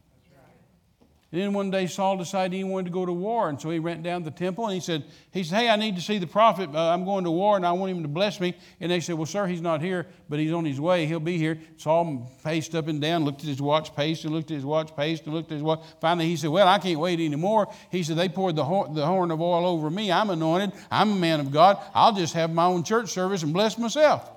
[1.36, 3.78] And then one day Saul decided he wanted to go to war, and so he
[3.78, 6.18] went down to the temple and he said, he said, Hey, I need to see
[6.18, 6.70] the prophet.
[6.74, 8.56] Uh, I'm going to war and I want him to bless me.
[8.80, 11.06] And they said, Well, sir, he's not here, but he's on his way.
[11.06, 11.60] He'll be here.
[11.76, 14.96] Saul paced up and down, looked at his watch, paced and looked at his watch,
[14.96, 15.82] paced and looked at his watch.
[16.00, 17.68] Finally, he said, Well, I can't wait anymore.
[17.92, 20.14] He said, They poured the horn, the horn of oil over me.
[20.14, 20.72] I'm anointed.
[20.90, 21.78] I'm a man of God.
[21.94, 24.32] I'll just have my own church service and bless myself.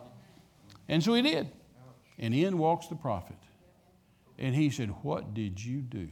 [0.88, 1.48] And so he did.
[2.18, 3.36] And in walks the prophet.
[4.36, 6.08] And he said, What did you do?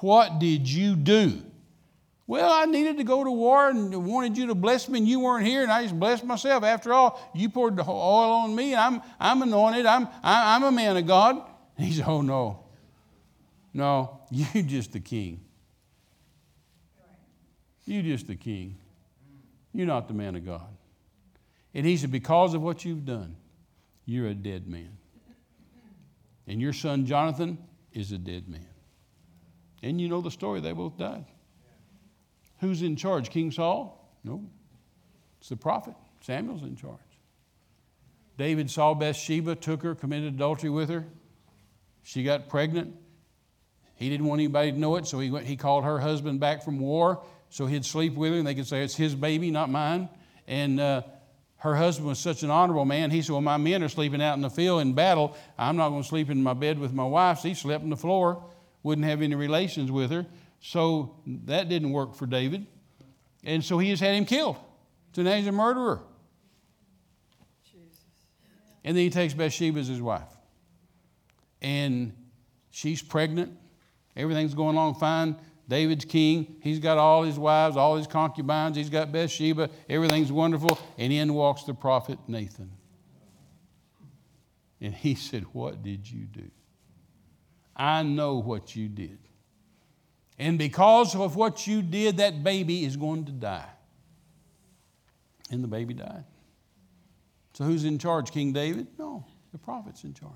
[0.00, 1.42] What did you do?
[2.26, 5.18] Well, I needed to go to war and wanted you to bless me, and you
[5.18, 6.62] weren't here, and I just blessed myself.
[6.62, 9.84] After all, you poured the oil on me, and I'm, I'm anointed.
[9.84, 11.42] I'm, I'm a man of God.
[11.76, 12.64] And he said, Oh, no.
[13.74, 15.40] No, you just the king.
[17.84, 18.76] You just the king.
[19.72, 20.66] You're not the man of God.
[21.74, 23.34] And he said, Because of what you've done,
[24.04, 24.96] you're a dead man.
[26.46, 27.58] And your son Jonathan
[27.92, 28.69] is a dead man.
[29.82, 31.24] And you know the story, they both died.
[32.60, 33.30] Who's in charge?
[33.30, 33.96] King Saul?
[34.22, 34.44] No.
[35.40, 35.94] It's the prophet.
[36.20, 36.98] Samuel's in charge.
[38.36, 41.06] David saw Bathsheba, took her, committed adultery with her.
[42.02, 42.94] She got pregnant.
[43.94, 46.62] He didn't want anybody to know it, so he, went, he called her husband back
[46.62, 49.68] from war so he'd sleep with her, and they could say, It's his baby, not
[49.68, 50.08] mine.
[50.46, 51.02] And uh,
[51.56, 53.10] her husband was such an honorable man.
[53.10, 55.36] He said, Well, my men are sleeping out in the field in battle.
[55.58, 57.40] I'm not going to sleep in my bed with my wife.
[57.40, 58.44] So he slept on the floor
[58.82, 60.26] wouldn't have any relations with her.
[60.60, 62.66] So that didn't work for David.
[63.44, 64.56] And so he just had him killed.
[65.14, 66.02] So now he's a murderer.
[67.64, 68.04] Jesus.
[68.84, 70.28] And then he takes Bathsheba as his wife.
[71.62, 72.12] And
[72.70, 73.56] she's pregnant.
[74.16, 75.36] Everything's going along fine.
[75.68, 76.56] David's king.
[76.62, 78.76] He's got all his wives, all his concubines.
[78.76, 79.70] He's got Bathsheba.
[79.88, 80.78] Everything's wonderful.
[80.98, 82.72] And in walks the prophet Nathan.
[84.80, 86.50] And he said, What did you do?
[87.80, 89.18] I know what you did.
[90.38, 93.70] And because of what you did, that baby is going to die.
[95.50, 96.24] And the baby died.
[97.54, 98.32] So who's in charge?
[98.32, 98.86] King David?
[98.98, 100.34] No, the prophet's in charge.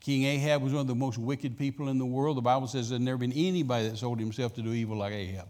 [0.00, 2.38] King Ahab was one of the most wicked people in the world.
[2.38, 5.46] The Bible says there's never been anybody that sold himself to do evil like Ahab.
[5.46, 5.48] Right.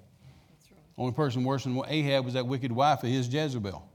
[0.98, 3.88] Only person worse than Ahab was that wicked wife of his, Jezebel.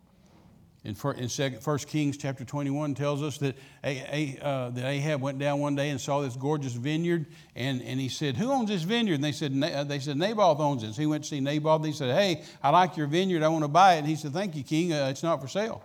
[0.86, 5.90] In 1 Kings chapter 21 tells us that, uh, that Ahab went down one day
[5.90, 9.16] and saw this gorgeous vineyard, and, and he said, Who owns this vineyard?
[9.16, 10.94] And they said, uh, they said Naboth owns it.
[10.94, 11.78] So he went to see Naboth.
[11.78, 13.44] and He said, Hey, I like your vineyard.
[13.44, 14.00] I want to buy it.
[14.00, 14.94] And he said, Thank you, King.
[14.94, 15.84] Uh, it's not for sale.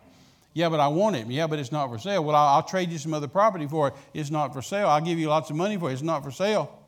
[0.53, 1.27] Yeah, but I want it.
[1.27, 2.23] Yeah, but it's not for sale.
[2.23, 3.95] Well, I'll, I'll trade you some other property for it.
[4.15, 4.89] It's not for sale.
[4.89, 5.95] I'll give you lots of money for it.
[5.95, 6.79] It's not for sale.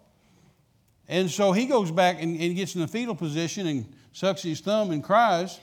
[1.09, 4.61] And so he goes back and, and gets in a fetal position and sucks his
[4.61, 5.59] thumb and cries.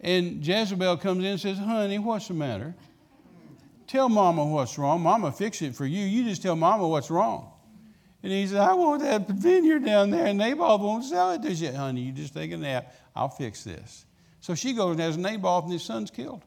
[0.00, 2.74] And Jezebel comes in and says, Honey, what's the matter?
[3.86, 5.00] Tell mama what's wrong.
[5.00, 6.04] Mama fix it for you.
[6.04, 7.50] You just tell mama what's wrong.
[8.22, 10.26] And he said, I want that vineyard down there.
[10.26, 11.72] And Naboth won't sell it to you.
[11.72, 12.94] Honey, you just take a nap.
[13.14, 14.04] I'll fix this.
[14.40, 16.42] So she goes and has Naboth and his son's killed.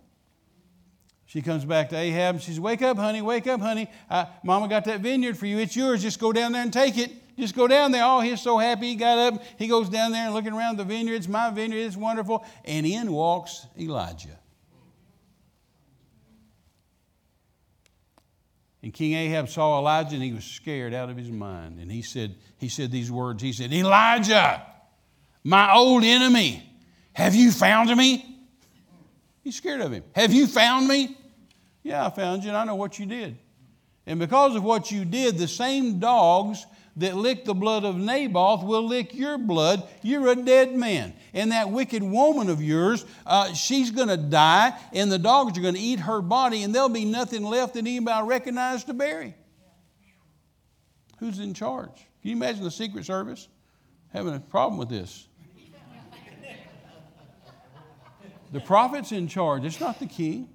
[1.25, 3.89] She comes back to Ahab and she says, Wake up, honey, wake up, honey.
[4.09, 5.59] Uh, Mama got that vineyard for you.
[5.59, 6.01] It's yours.
[6.01, 7.11] Just go down there and take it.
[7.41, 8.03] Just go down there.
[8.05, 8.89] Oh, he's so happy.
[8.89, 9.43] He got up.
[9.57, 11.15] He goes down there and looking around the vineyard.
[11.15, 11.87] It's my vineyard.
[11.87, 12.45] It's wonderful.
[12.63, 14.37] And in walks Elijah.
[18.83, 21.79] And King Ahab saw Elijah and he was scared out of his mind.
[21.79, 23.41] And he said, he said these words.
[23.41, 24.61] He said, Elijah,
[25.43, 26.61] my old enemy,
[27.13, 28.23] have you found me?
[29.43, 30.03] He's scared of him.
[30.13, 31.17] Have you found me?
[31.81, 33.35] Yeah, I found you, and I know what you did.
[34.05, 36.67] And because of what you did, the same dogs
[36.97, 39.87] that licked the blood of Naboth will lick your blood.
[40.01, 41.13] You're a dead man.
[41.33, 45.61] And that wicked woman of yours, uh, she's going to die, and the dogs are
[45.61, 49.35] going to eat her body, and there'll be nothing left that anybody recognize to bury.
[51.19, 51.95] Who's in charge?
[52.21, 53.47] Can you imagine the Secret Service
[54.11, 55.27] having a problem with this?
[58.51, 60.49] the prophet's in charge, it's not the king.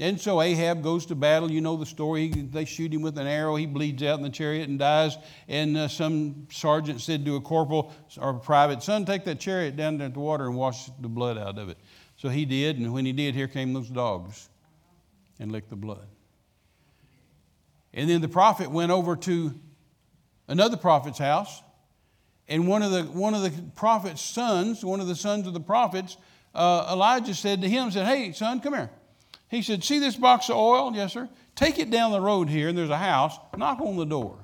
[0.00, 1.50] And so Ahab goes to battle.
[1.50, 2.28] You know the story.
[2.28, 3.56] They shoot him with an arrow.
[3.56, 5.16] He bleeds out in the chariot and dies.
[5.48, 9.76] And uh, some sergeant said to a corporal or a private, Son, take that chariot
[9.76, 11.76] down to the water and wash the blood out of it.
[12.16, 12.78] So he did.
[12.78, 14.48] And when he did, here came those dogs
[15.38, 16.06] and licked the blood.
[17.92, 19.54] And then the prophet went over to
[20.48, 21.62] another prophet's house.
[22.48, 25.60] And one of the, one of the prophet's sons, one of the sons of the
[25.60, 26.16] prophets,
[26.54, 28.90] uh, Elijah said to him, said, Hey, son, come here.
[29.52, 30.90] He said, See this box of oil?
[30.94, 31.28] Yes, sir.
[31.54, 33.38] Take it down the road here, and there's a house.
[33.54, 34.38] Knock on the door.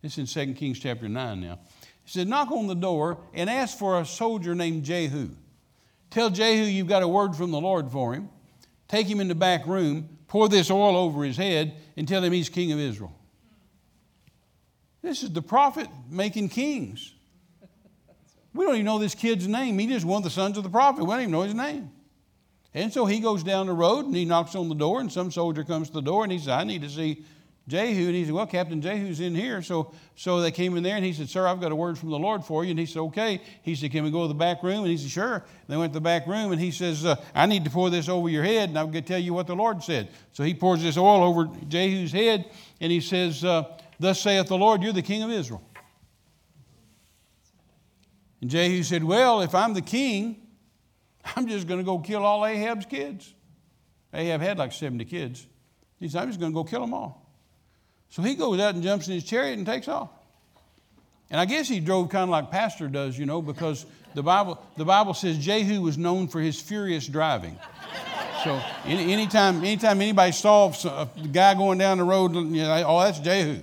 [0.00, 1.58] It's in 2 Kings chapter 9 now.
[2.04, 5.30] He said, Knock on the door and ask for a soldier named Jehu.
[6.10, 8.28] Tell Jehu you've got a word from the Lord for him.
[8.86, 12.32] Take him in the back room, pour this oil over his head, and tell him
[12.32, 13.12] he's king of Israel.
[15.02, 17.12] This is the prophet making kings.
[18.54, 19.80] We don't even know this kid's name.
[19.80, 21.02] He just one of the sons of the prophet.
[21.02, 21.90] We don't even know his name.
[22.74, 25.30] And so he goes down the road and he knocks on the door, and some
[25.30, 27.24] soldier comes to the door and he says, I need to see
[27.68, 28.06] Jehu.
[28.06, 29.62] And he said, Well, Captain Jehu's in here.
[29.62, 32.10] So, so they came in there and he said, Sir, I've got a word from
[32.10, 32.70] the Lord for you.
[32.70, 33.40] And he said, Okay.
[33.62, 34.80] He said, Can we go to the back room?
[34.80, 35.44] And he said, Sure.
[35.68, 38.08] They went to the back room and he says, uh, I need to pour this
[38.08, 40.08] over your head and I'm going to tell you what the Lord said.
[40.32, 42.50] So he pours this oil over Jehu's head
[42.80, 43.64] and he says, uh,
[44.00, 45.62] Thus saith the Lord, you're the king of Israel.
[48.40, 50.41] And Jehu said, Well, if I'm the king,
[51.36, 53.32] I'm just going to go kill all Ahab's kids.
[54.12, 55.46] Ahab had like 70 kids.
[55.98, 57.26] He said, I'm just going to go kill them all.
[58.10, 60.10] So he goes out and jumps in his chariot and takes off.
[61.30, 64.62] And I guess he drove kind of like Pastor does, you know, because the Bible,
[64.76, 67.58] the Bible says Jehu was known for his furious driving.
[68.44, 73.00] So any, anytime, anytime anybody saw a guy going down the road, you know, oh,
[73.00, 73.62] that's Jehu.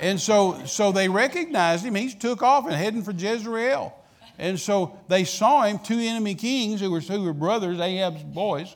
[0.00, 1.94] And so, so they recognized him.
[1.94, 3.94] He took off and heading for Jezreel.
[4.38, 8.74] And so they saw him, two enemy kings who were, who were brothers, Ahab's boys.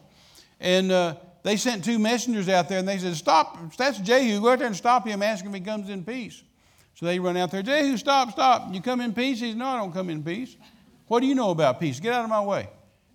[0.58, 4.40] And uh, they sent two messengers out there and they said, Stop, that's Jehu.
[4.40, 6.42] Go out there and stop him, ask him if he comes in peace.
[6.94, 8.74] So they run out there, Jehu, stop, stop.
[8.74, 9.40] You come in peace?
[9.40, 10.56] He says, No, I don't come in peace.
[11.06, 12.00] What do you know about peace?
[12.00, 12.68] Get out of my way.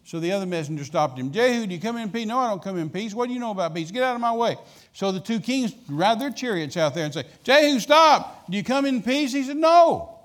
[0.04, 1.32] So the other messenger stopped him.
[1.32, 2.26] Jehu, do you come in peace?
[2.26, 3.14] No, I don't come in peace.
[3.14, 3.92] What do you know about peace?
[3.92, 4.56] Get out of my way.
[4.94, 8.50] So the two kings ride their chariots out there and say, Jehu, stop.
[8.50, 9.34] Do you come in peace?
[9.34, 10.18] He said, No,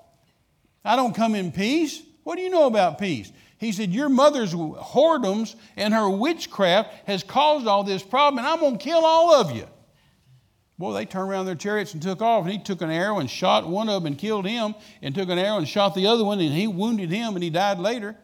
[0.85, 2.01] I don't come in peace.
[2.23, 3.31] What do you know about peace?
[3.57, 8.59] He said, Your mother's whoredoms and her witchcraft has caused all this problem, and I'm
[8.59, 9.67] going to kill all of you.
[10.77, 13.29] Boy, they turned around their chariots and took off, and he took an arrow and
[13.29, 16.25] shot one of them and killed him, and took an arrow and shot the other
[16.25, 18.17] one, and he wounded him, and he died later.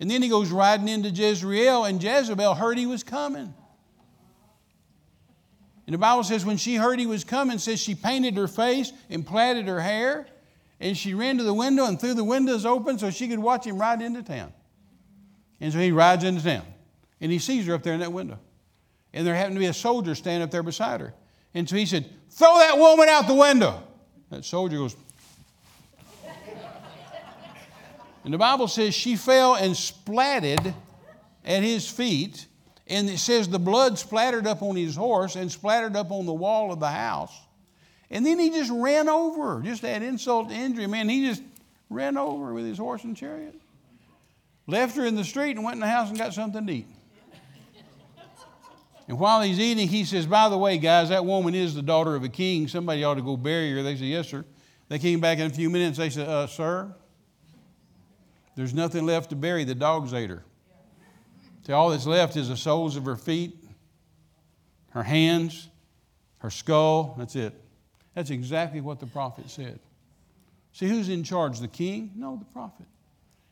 [0.00, 3.52] And then he goes riding into Jezreel, and Jezebel heard he was coming.
[5.86, 8.92] And the Bible says when she heard he was coming, says she painted her face
[9.08, 10.26] and plaited her hair
[10.80, 13.66] and she ran to the window and threw the windows open so she could watch
[13.66, 14.52] him ride into town.
[15.60, 16.64] And so he rides into town.
[17.20, 18.38] And he sees her up there in that window.
[19.12, 21.14] And there happened to be a soldier standing up there beside her.
[21.54, 23.82] And so he said, Throw that woman out the window.
[24.30, 24.94] That soldier goes,
[28.24, 30.74] And the Bible says she fell and splatted
[31.44, 32.46] at his feet.
[32.86, 36.32] And it says the blood splattered up on his horse and splattered up on the
[36.32, 37.36] wall of the house.
[38.10, 40.86] And then he just ran over, just had insult to injury.
[40.86, 41.42] Man, he just
[41.90, 43.54] ran over with his horse and chariot.
[44.66, 46.86] Left her in the street and went in the house and got something to eat.
[49.08, 52.14] And while he's eating, he says, By the way, guys, that woman is the daughter
[52.14, 52.68] of a king.
[52.68, 53.82] Somebody ought to go bury her.
[53.82, 54.44] They said, Yes, sir.
[54.88, 55.96] They came back in a few minutes.
[55.96, 56.94] They said, uh, Sir,
[58.54, 59.64] there's nothing left to bury.
[59.64, 60.44] The dogs ate her.
[61.70, 63.54] All that's left is the soles of her feet,
[64.90, 65.68] her hands,
[66.38, 67.14] her skull.
[67.18, 67.54] That's it.
[68.18, 69.78] That's exactly what the prophet said.
[70.72, 71.60] See, who's in charge?
[71.60, 72.10] The king?
[72.16, 72.86] No, the prophet.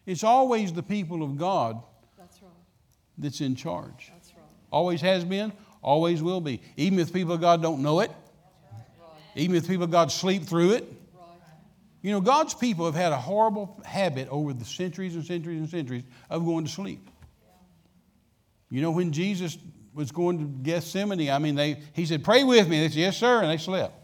[0.07, 1.81] It's always the people of God
[2.19, 2.51] That's right.
[3.17, 4.11] that's in charge.
[4.13, 4.43] That's right.
[4.73, 5.53] Always has been,
[5.83, 6.61] always will be.
[6.77, 8.11] Even if people of God don't know it,
[9.37, 10.93] even if people of God sleep through it.
[12.03, 15.71] You know, God's people have had a horrible habit over the centuries and centuries and
[15.71, 17.09] centuries of going to sleep.
[18.69, 19.59] You know, when Jesus
[19.95, 22.81] was going to Gethsemane, I mean, they, he said, Pray with me.
[22.81, 23.43] They said, Yes, sir.
[23.43, 24.03] And they slept.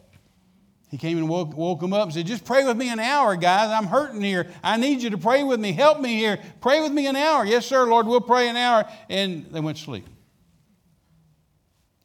[0.92, 3.34] He came and woke, woke them up and said, Just pray with me an hour,
[3.34, 3.70] guys.
[3.70, 4.48] I'm hurting here.
[4.62, 5.72] I need you to pray with me.
[5.72, 6.38] Help me here.
[6.60, 7.46] Pray with me an hour.
[7.46, 8.84] Yes, sir, Lord, we'll pray an hour.
[9.08, 10.06] And they went to sleep.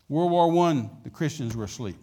[0.07, 1.97] World War I, the Christians were asleep.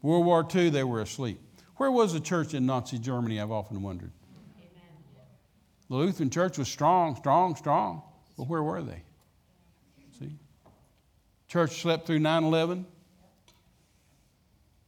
[0.00, 1.38] World War II, they were asleep.
[1.76, 3.38] Where was the church in Nazi Germany?
[3.38, 4.10] I've often wondered.
[5.90, 8.00] The Lutheran church was strong, strong, strong.
[8.38, 9.02] But where were they?
[10.18, 10.32] See?
[11.46, 12.86] Church slept through 9 11.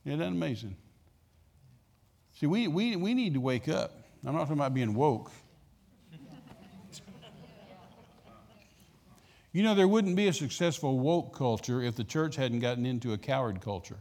[0.06, 0.74] Isn't that amazing?
[2.38, 3.94] See, we, we, we need to wake up.
[4.24, 5.32] I'm not talking about being woke.
[9.52, 13.12] You know, there wouldn't be a successful woke culture if the church hadn't gotten into
[13.12, 13.96] a coward culture.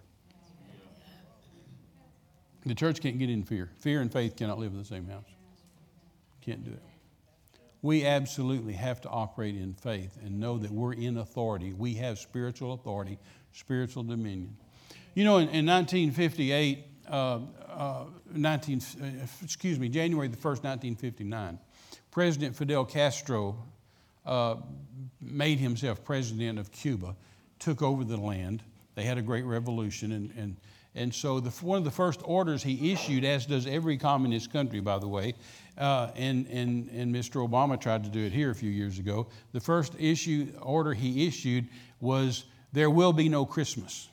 [2.63, 3.71] The church can't get in fear.
[3.79, 5.25] Fear and faith cannot live in the same house.
[6.41, 6.83] Can't do it.
[7.81, 11.73] We absolutely have to operate in faith and know that we're in authority.
[11.73, 13.17] We have spiritual authority,
[13.51, 14.57] spiritual dominion.
[15.15, 17.39] You know, in, in 1958, uh,
[17.69, 18.03] uh,
[18.33, 19.05] 19, uh,
[19.43, 21.59] excuse me, January the 1st, 1959,
[22.11, 23.55] President Fidel Castro
[24.25, 24.55] uh,
[25.21, 27.15] made himself president of Cuba,
[27.59, 28.63] took over the land.
[28.95, 30.57] They had a great revolution, and, and
[30.97, 34.79] and so, the, one of the first orders he issued, as does every communist country,
[34.79, 35.35] by the way,
[35.77, 37.47] uh, and, and, and Mr.
[37.47, 41.27] Obama tried to do it here a few years ago, the first issue, order he
[41.27, 41.67] issued
[42.01, 44.09] was there will be no Christmas.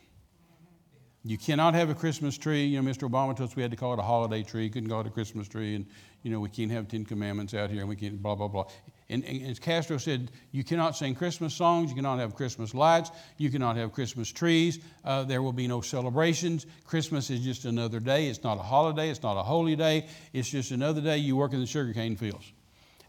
[1.27, 2.67] You cannot have a Christmas tree.
[2.67, 3.09] You know, Mr.
[3.09, 4.69] Obama told us we had to call it a holiday tree.
[4.69, 5.75] Couldn't call it a Christmas tree.
[5.75, 5.87] And,
[6.23, 8.67] you know, we can't have Ten Commandments out here and we can't blah, blah, blah.
[9.09, 11.89] And, and as Castro said, you cannot sing Christmas songs.
[11.89, 13.11] You cannot have Christmas lights.
[13.39, 14.81] You cannot have Christmas trees.
[15.03, 16.67] Uh, there will be no celebrations.
[16.85, 18.27] Christmas is just another day.
[18.29, 19.09] It's not a holiday.
[19.09, 20.09] It's not a holy day.
[20.35, 22.53] It's just another day you work in the sugarcane fields.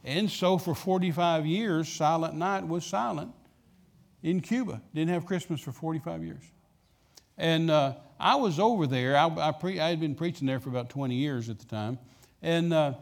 [0.05, 3.33] And so for 45 years, Silent Night was silent
[4.23, 4.81] in Cuba.
[4.93, 6.43] Didn't have Christmas for 45 years.
[7.37, 7.95] And uh,
[8.25, 9.15] I was over there.
[9.15, 11.99] I, I, pre- I, had been preaching there for about 20 years at the time.
[12.41, 12.93] And, uh,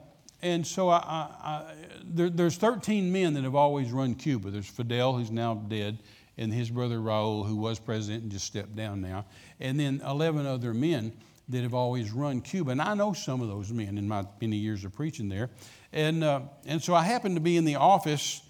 [0.41, 4.51] and so I, I, there, there's 13 men that have always run Cuba.
[4.51, 5.99] There's Fidel, who's now dead,
[6.37, 9.23] and his brother Raul, who was president and just stepped down now.
[9.61, 11.13] And then 11 other men
[11.47, 12.71] that have always run Cuba.
[12.71, 15.49] And I know some of those men in my many years of preaching there.
[15.93, 18.41] And, uh, and so I happened to be in the office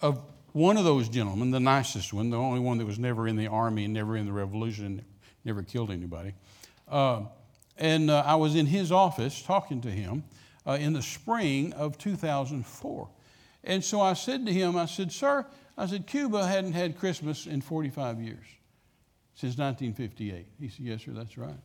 [0.00, 0.18] of
[0.52, 3.48] one of those gentlemen, the nicest one, the only one that was never in the
[3.48, 5.04] army and never in the revolution
[5.44, 6.34] never killed anybody.
[6.88, 7.22] Uh,
[7.78, 10.24] and uh, I was in his office talking to him
[10.66, 13.08] uh, in the spring of 2004.
[13.64, 17.46] And so I said to him, I said, Sir, I said, Cuba hadn't had Christmas
[17.46, 18.46] in 45 years,
[19.34, 20.46] since 1958.
[20.60, 21.58] He said, Yes, sir, that's right.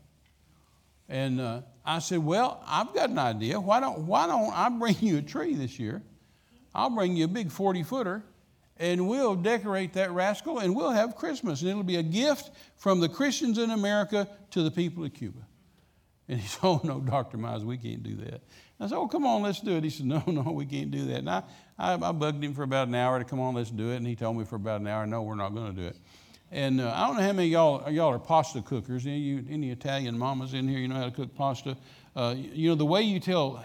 [1.09, 3.59] And uh, I said, Well, I've got an idea.
[3.59, 6.01] Why don't, why don't I bring you a tree this year?
[6.73, 8.23] I'll bring you a big 40 footer
[8.79, 11.61] and we'll decorate that rascal and we'll have Christmas.
[11.61, 15.39] And it'll be a gift from the Christians in America to the people of Cuba.
[16.27, 17.37] And he said, Oh, no, Dr.
[17.37, 18.41] Mize, we can't do that.
[18.79, 19.83] I said, Oh, come on, let's do it.
[19.83, 21.19] He said, No, no, we can't do that.
[21.19, 21.43] And I,
[21.77, 23.97] I, I bugged him for about an hour to come on, let's do it.
[23.97, 25.97] And he told me for about an hour, No, we're not going to do it.
[26.51, 29.05] And uh, I don't know how many y'all, y'all are pasta cookers.
[29.05, 31.75] Any, you, any Italian mamas in here, you know how to cook pasta?
[32.15, 33.63] Uh, you know, the way you tell,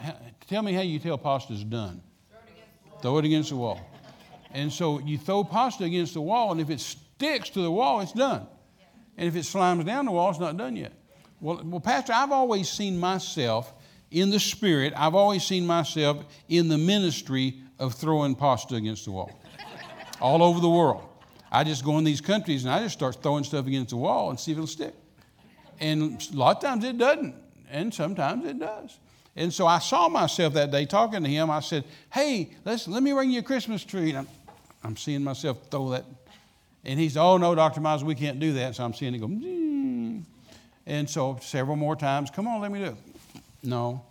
[0.49, 2.03] tell me how you tell pasta's done.
[3.01, 3.81] Throw it against the wall.
[4.53, 8.01] And so you throw pasta against the wall, and if it sticks to the wall,
[8.01, 8.47] it's done.
[9.17, 10.93] And if it slimes down the wall, it's not done yet.
[11.41, 13.73] Well, well, Pastor, I've always seen myself
[14.11, 19.11] in the spirit, I've always seen myself in the ministry of throwing pasta against the
[19.11, 19.31] wall
[20.21, 21.03] all over the world.
[21.51, 24.31] I just go in these countries and I just start throwing stuff against the wall
[24.31, 24.95] and see if it'll stick.
[25.81, 27.35] And a lot of times it doesn't,
[27.71, 28.99] and sometimes it does.
[29.35, 31.51] And so I saw myself that day talking to him.
[31.51, 34.11] I said, Hey, let's, let me bring you a Christmas tree.
[34.11, 34.29] And I'm,
[34.85, 36.05] I'm seeing myself throw that.
[36.85, 37.81] And he said, Oh, no, Dr.
[37.81, 38.77] Mize, we can't do that.
[38.77, 40.23] So I'm seeing it go, mm.
[40.87, 42.97] and so several more times, come on, let me do it.
[43.63, 44.05] No.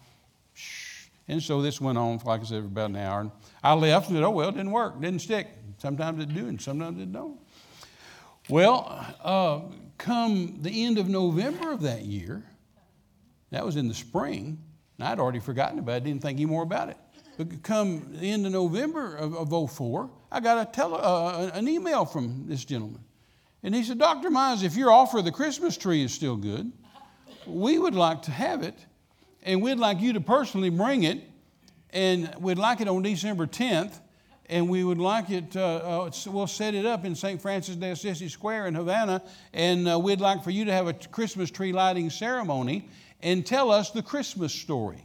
[1.27, 3.21] And so this went on, for, like I said, for about an hour.
[3.21, 3.31] And
[3.63, 5.47] I left and said, Oh, well, it didn't work, it didn't stick.
[5.77, 7.39] Sometimes it do, and sometimes it don't.
[8.49, 9.61] Well, uh,
[9.97, 12.43] come the end of November of that year,
[13.49, 14.59] that was in the spring,
[14.97, 16.97] and I'd already forgotten about it, didn't think any more about it.
[17.63, 22.65] Come of November of, of 04, I got a tele, uh, an email from this
[22.65, 23.03] gentleman.
[23.63, 24.29] And he said, Dr.
[24.29, 26.71] Mize, if your offer of the Christmas tree is still good,
[27.45, 28.75] we would like to have it,
[29.43, 31.21] and we'd like you to personally bring it,
[31.91, 33.99] and we'd like it on December 10th,
[34.47, 37.41] and we would like it, uh, uh, we'll set it up in St.
[37.41, 39.21] Francis de Assisi Square in Havana,
[39.53, 42.89] and uh, we'd like for you to have a Christmas tree lighting ceremony
[43.21, 45.03] and tell us the Christmas story.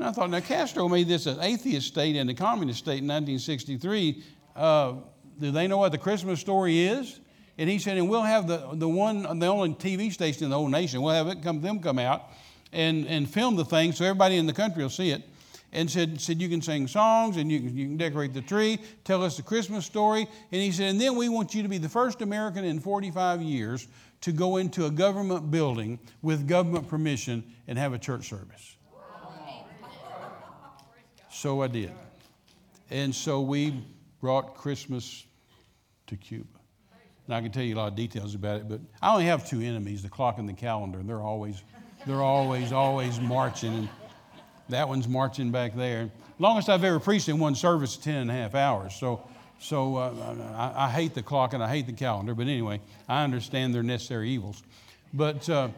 [0.00, 3.08] And I thought, now Castro made this an atheist state and a communist state in
[3.08, 4.24] 1963.
[4.56, 4.94] Uh,
[5.38, 7.20] do they know what the Christmas story is?
[7.58, 10.56] And he said, and we'll have the, the one, the only TV station in the
[10.56, 12.30] whole nation, we'll have it come, them come out
[12.72, 15.22] and, and film the thing so everybody in the country will see it.
[15.70, 18.78] And said, said you can sing songs and you can, you can decorate the tree,
[19.04, 20.26] tell us the Christmas story.
[20.50, 23.42] And he said, and then we want you to be the first American in 45
[23.42, 23.86] years
[24.22, 28.78] to go into a government building with government permission and have a church service.
[31.30, 31.92] So I did.
[32.90, 33.84] And so we
[34.20, 35.24] brought Christmas
[36.08, 36.46] to Cuba.
[37.26, 39.48] And I can tell you a lot of details about it, but I only have
[39.48, 40.98] two enemies, the clock and the calendar.
[40.98, 41.62] And they're always,
[42.04, 43.72] they're always, always marching.
[43.72, 43.88] And
[44.70, 46.10] that one's marching back there.
[46.40, 48.94] Longest I've ever preached in one service is 10 and a half hours.
[48.96, 49.22] So,
[49.60, 52.34] so uh, I, I, hate the clock and I hate the calendar.
[52.34, 54.62] But anyway, I understand they're necessary evils.
[55.14, 55.68] But, uh,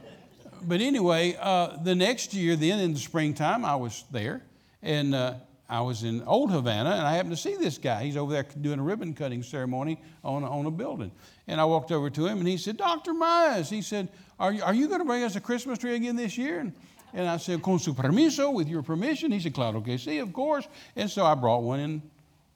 [0.62, 4.42] but anyway, uh, the next year, then in the springtime, I was there.
[4.82, 5.34] And uh,
[5.68, 8.04] I was in Old Havana, and I happened to see this guy.
[8.04, 11.12] He's over there doing a ribbon cutting ceremony on, on a building.
[11.46, 13.12] And I walked over to him, and he said, Dr.
[13.14, 14.08] Mize, he said,
[14.38, 16.58] Are you, are you going to bring us a Christmas tree again this year?
[16.60, 16.72] And,
[17.14, 19.32] and I said, Con su permiso, with your permission.
[19.32, 20.68] He said, Claro que sí, of course.
[20.96, 22.02] And so I brought one in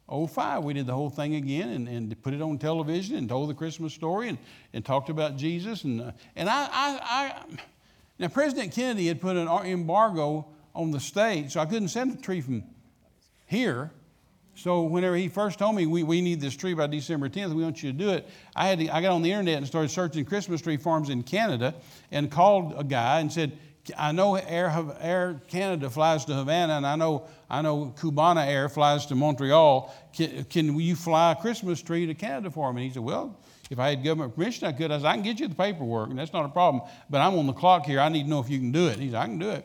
[0.08, 0.64] 05.
[0.64, 3.54] We did the whole thing again and, and put it on television and told the
[3.54, 4.38] Christmas story and,
[4.72, 5.84] and talked about Jesus.
[5.84, 7.42] And, uh, and I, I, I,
[8.18, 10.46] now, President Kennedy had put an embargo
[10.76, 12.62] on the state, so I couldn't send a tree from
[13.46, 13.90] here.
[14.54, 17.62] So whenever he first told me we, we need this tree by December 10th, we
[17.62, 19.90] want you to do it, I, had to, I got on the internet and started
[19.90, 21.74] searching Christmas tree farms in Canada
[22.10, 23.58] and called a guy and said,
[23.96, 28.68] I know Air, Air Canada flies to Havana, and I know, I know Cubana Air
[28.68, 29.94] flies to Montreal.
[30.12, 32.82] Can, can you fly a Christmas tree to Canada for me?
[32.82, 33.38] And he said, Well,
[33.70, 34.90] if I had government permission, I could.
[34.90, 36.82] I said, I can get you the paperwork, and that's not a problem.
[37.10, 38.00] But I'm on the clock here.
[38.00, 38.98] I need to know if you can do it.
[38.98, 39.64] He said, I can do it.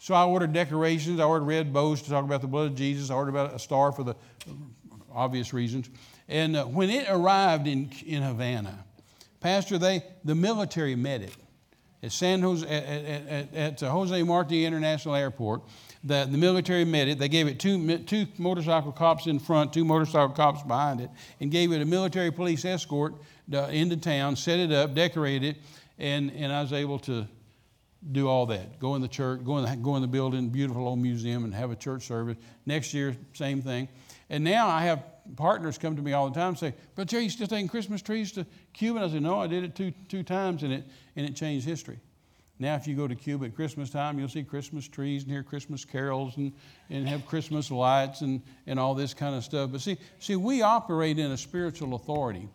[0.00, 1.20] So I ordered decorations.
[1.20, 3.10] I ordered red bows to talk about the blood of Jesus.
[3.10, 4.16] I ordered about a star for the
[5.12, 5.90] obvious reasons.
[6.26, 8.86] And uh, when it arrived in, in Havana,
[9.40, 11.36] Pastor, they, the military met it
[12.02, 15.60] at San Jose, at, at, at Jose Marti International Airport.
[16.02, 17.18] The, the military met it.
[17.18, 21.50] They gave it two, two motorcycle cops in front, two motorcycle cops behind it, and
[21.50, 23.16] gave it a military police escort
[23.52, 25.62] uh, into town, set it up, decorated it,
[25.98, 27.28] and, and I was able to
[28.12, 28.78] do all that.
[28.78, 31.54] Go in the church, go in the, go in the building, beautiful old museum, and
[31.54, 32.36] have a church service.
[32.64, 33.88] Next year, same thing.
[34.30, 35.04] And now I have
[35.36, 38.00] partners come to me all the time and say, But Jerry, you still taking Christmas
[38.00, 39.00] trees to Cuba?
[39.00, 40.84] And I say, No, I did it two, two times and it,
[41.16, 41.98] and it changed history.
[42.58, 45.42] Now, if you go to Cuba at Christmas time, you'll see Christmas trees and hear
[45.42, 46.52] Christmas carols and,
[46.90, 49.72] and have Christmas lights and, and all this kind of stuff.
[49.72, 52.48] But see, see, we operate in a spiritual authority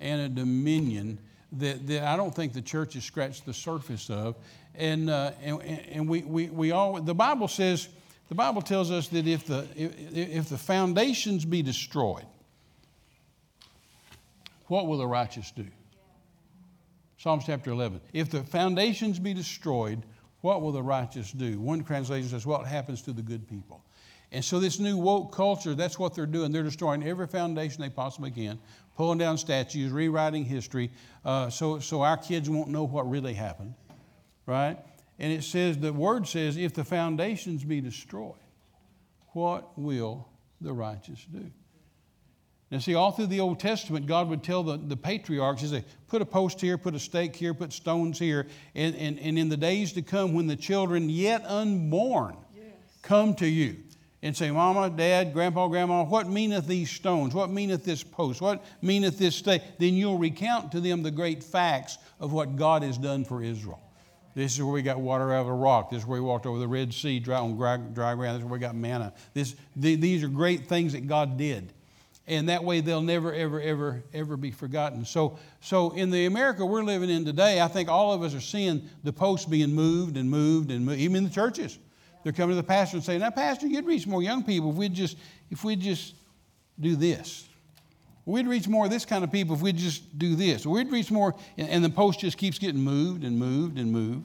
[0.00, 1.16] and a dominion
[1.52, 4.36] that, that I don't think the church has scratched the surface of.
[4.74, 7.88] And, uh, and, and we, we, we all, the Bible says,
[8.28, 12.24] the Bible tells us that if the, if, if the foundations be destroyed,
[14.66, 15.66] what will the righteous do?
[17.18, 18.00] Psalms chapter 11.
[18.12, 20.02] If the foundations be destroyed,
[20.40, 21.60] what will the righteous do?
[21.60, 23.84] One translation says, What happens to the good people?
[24.32, 26.52] And so, this new woke culture, that's what they're doing.
[26.52, 28.58] They're destroying every foundation they possibly can,
[28.96, 30.90] pulling down statues, rewriting history,
[31.24, 33.74] uh, so, so our kids won't know what really happened
[34.46, 34.78] right?
[35.18, 38.34] And it says, the word says, if the foundations be destroyed,
[39.28, 40.28] what will
[40.60, 41.50] the righteous do?
[42.70, 45.84] Now, see, all through the Old Testament, God would tell the, the patriarchs, He said,
[46.08, 48.46] put a post here, put a stake here, put stones here.
[48.74, 52.64] And, and, and in the days to come, when the children yet unborn yes.
[53.02, 53.76] come to you
[54.22, 57.34] and say, Mama, Dad, Grandpa, Grandma, what meaneth these stones?
[57.34, 58.40] What meaneth this post?
[58.40, 59.62] What meaneth this stake?
[59.78, 63.80] Then you'll recount to them the great facts of what God has done for Israel.
[64.34, 65.90] This is where we got water out of the rock.
[65.90, 68.36] This is where we walked over the Red Sea dry, on dry, dry ground.
[68.36, 69.12] This is where we got manna.
[69.34, 71.72] This, the, these are great things that God did.
[72.28, 75.04] And that way they'll never, ever, ever, ever be forgotten.
[75.04, 78.40] So, so in the America we're living in today, I think all of us are
[78.40, 81.78] seeing the posts being moved and moved and moved, even in the churches.
[82.22, 84.76] They're coming to the pastor and saying, Now, Pastor, you'd reach more young people if
[84.76, 85.16] we'd just,
[85.50, 86.14] if we'd just
[86.78, 87.48] do this.
[88.24, 90.64] We'd reach more of this kind of people if we'd just do this.
[90.64, 94.24] We'd reach more, and the post just keeps getting moved and moved and moved.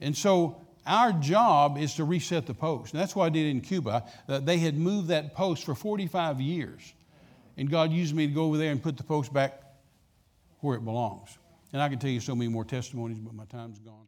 [0.00, 2.92] And so our job is to reset the post.
[2.92, 4.04] And that's what I did in Cuba.
[4.28, 6.92] Uh, they had moved that post for 45 years.
[7.56, 9.60] And God used me to go over there and put the post back
[10.60, 11.36] where it belongs.
[11.72, 14.07] And I can tell you so many more testimonies, but my time's gone.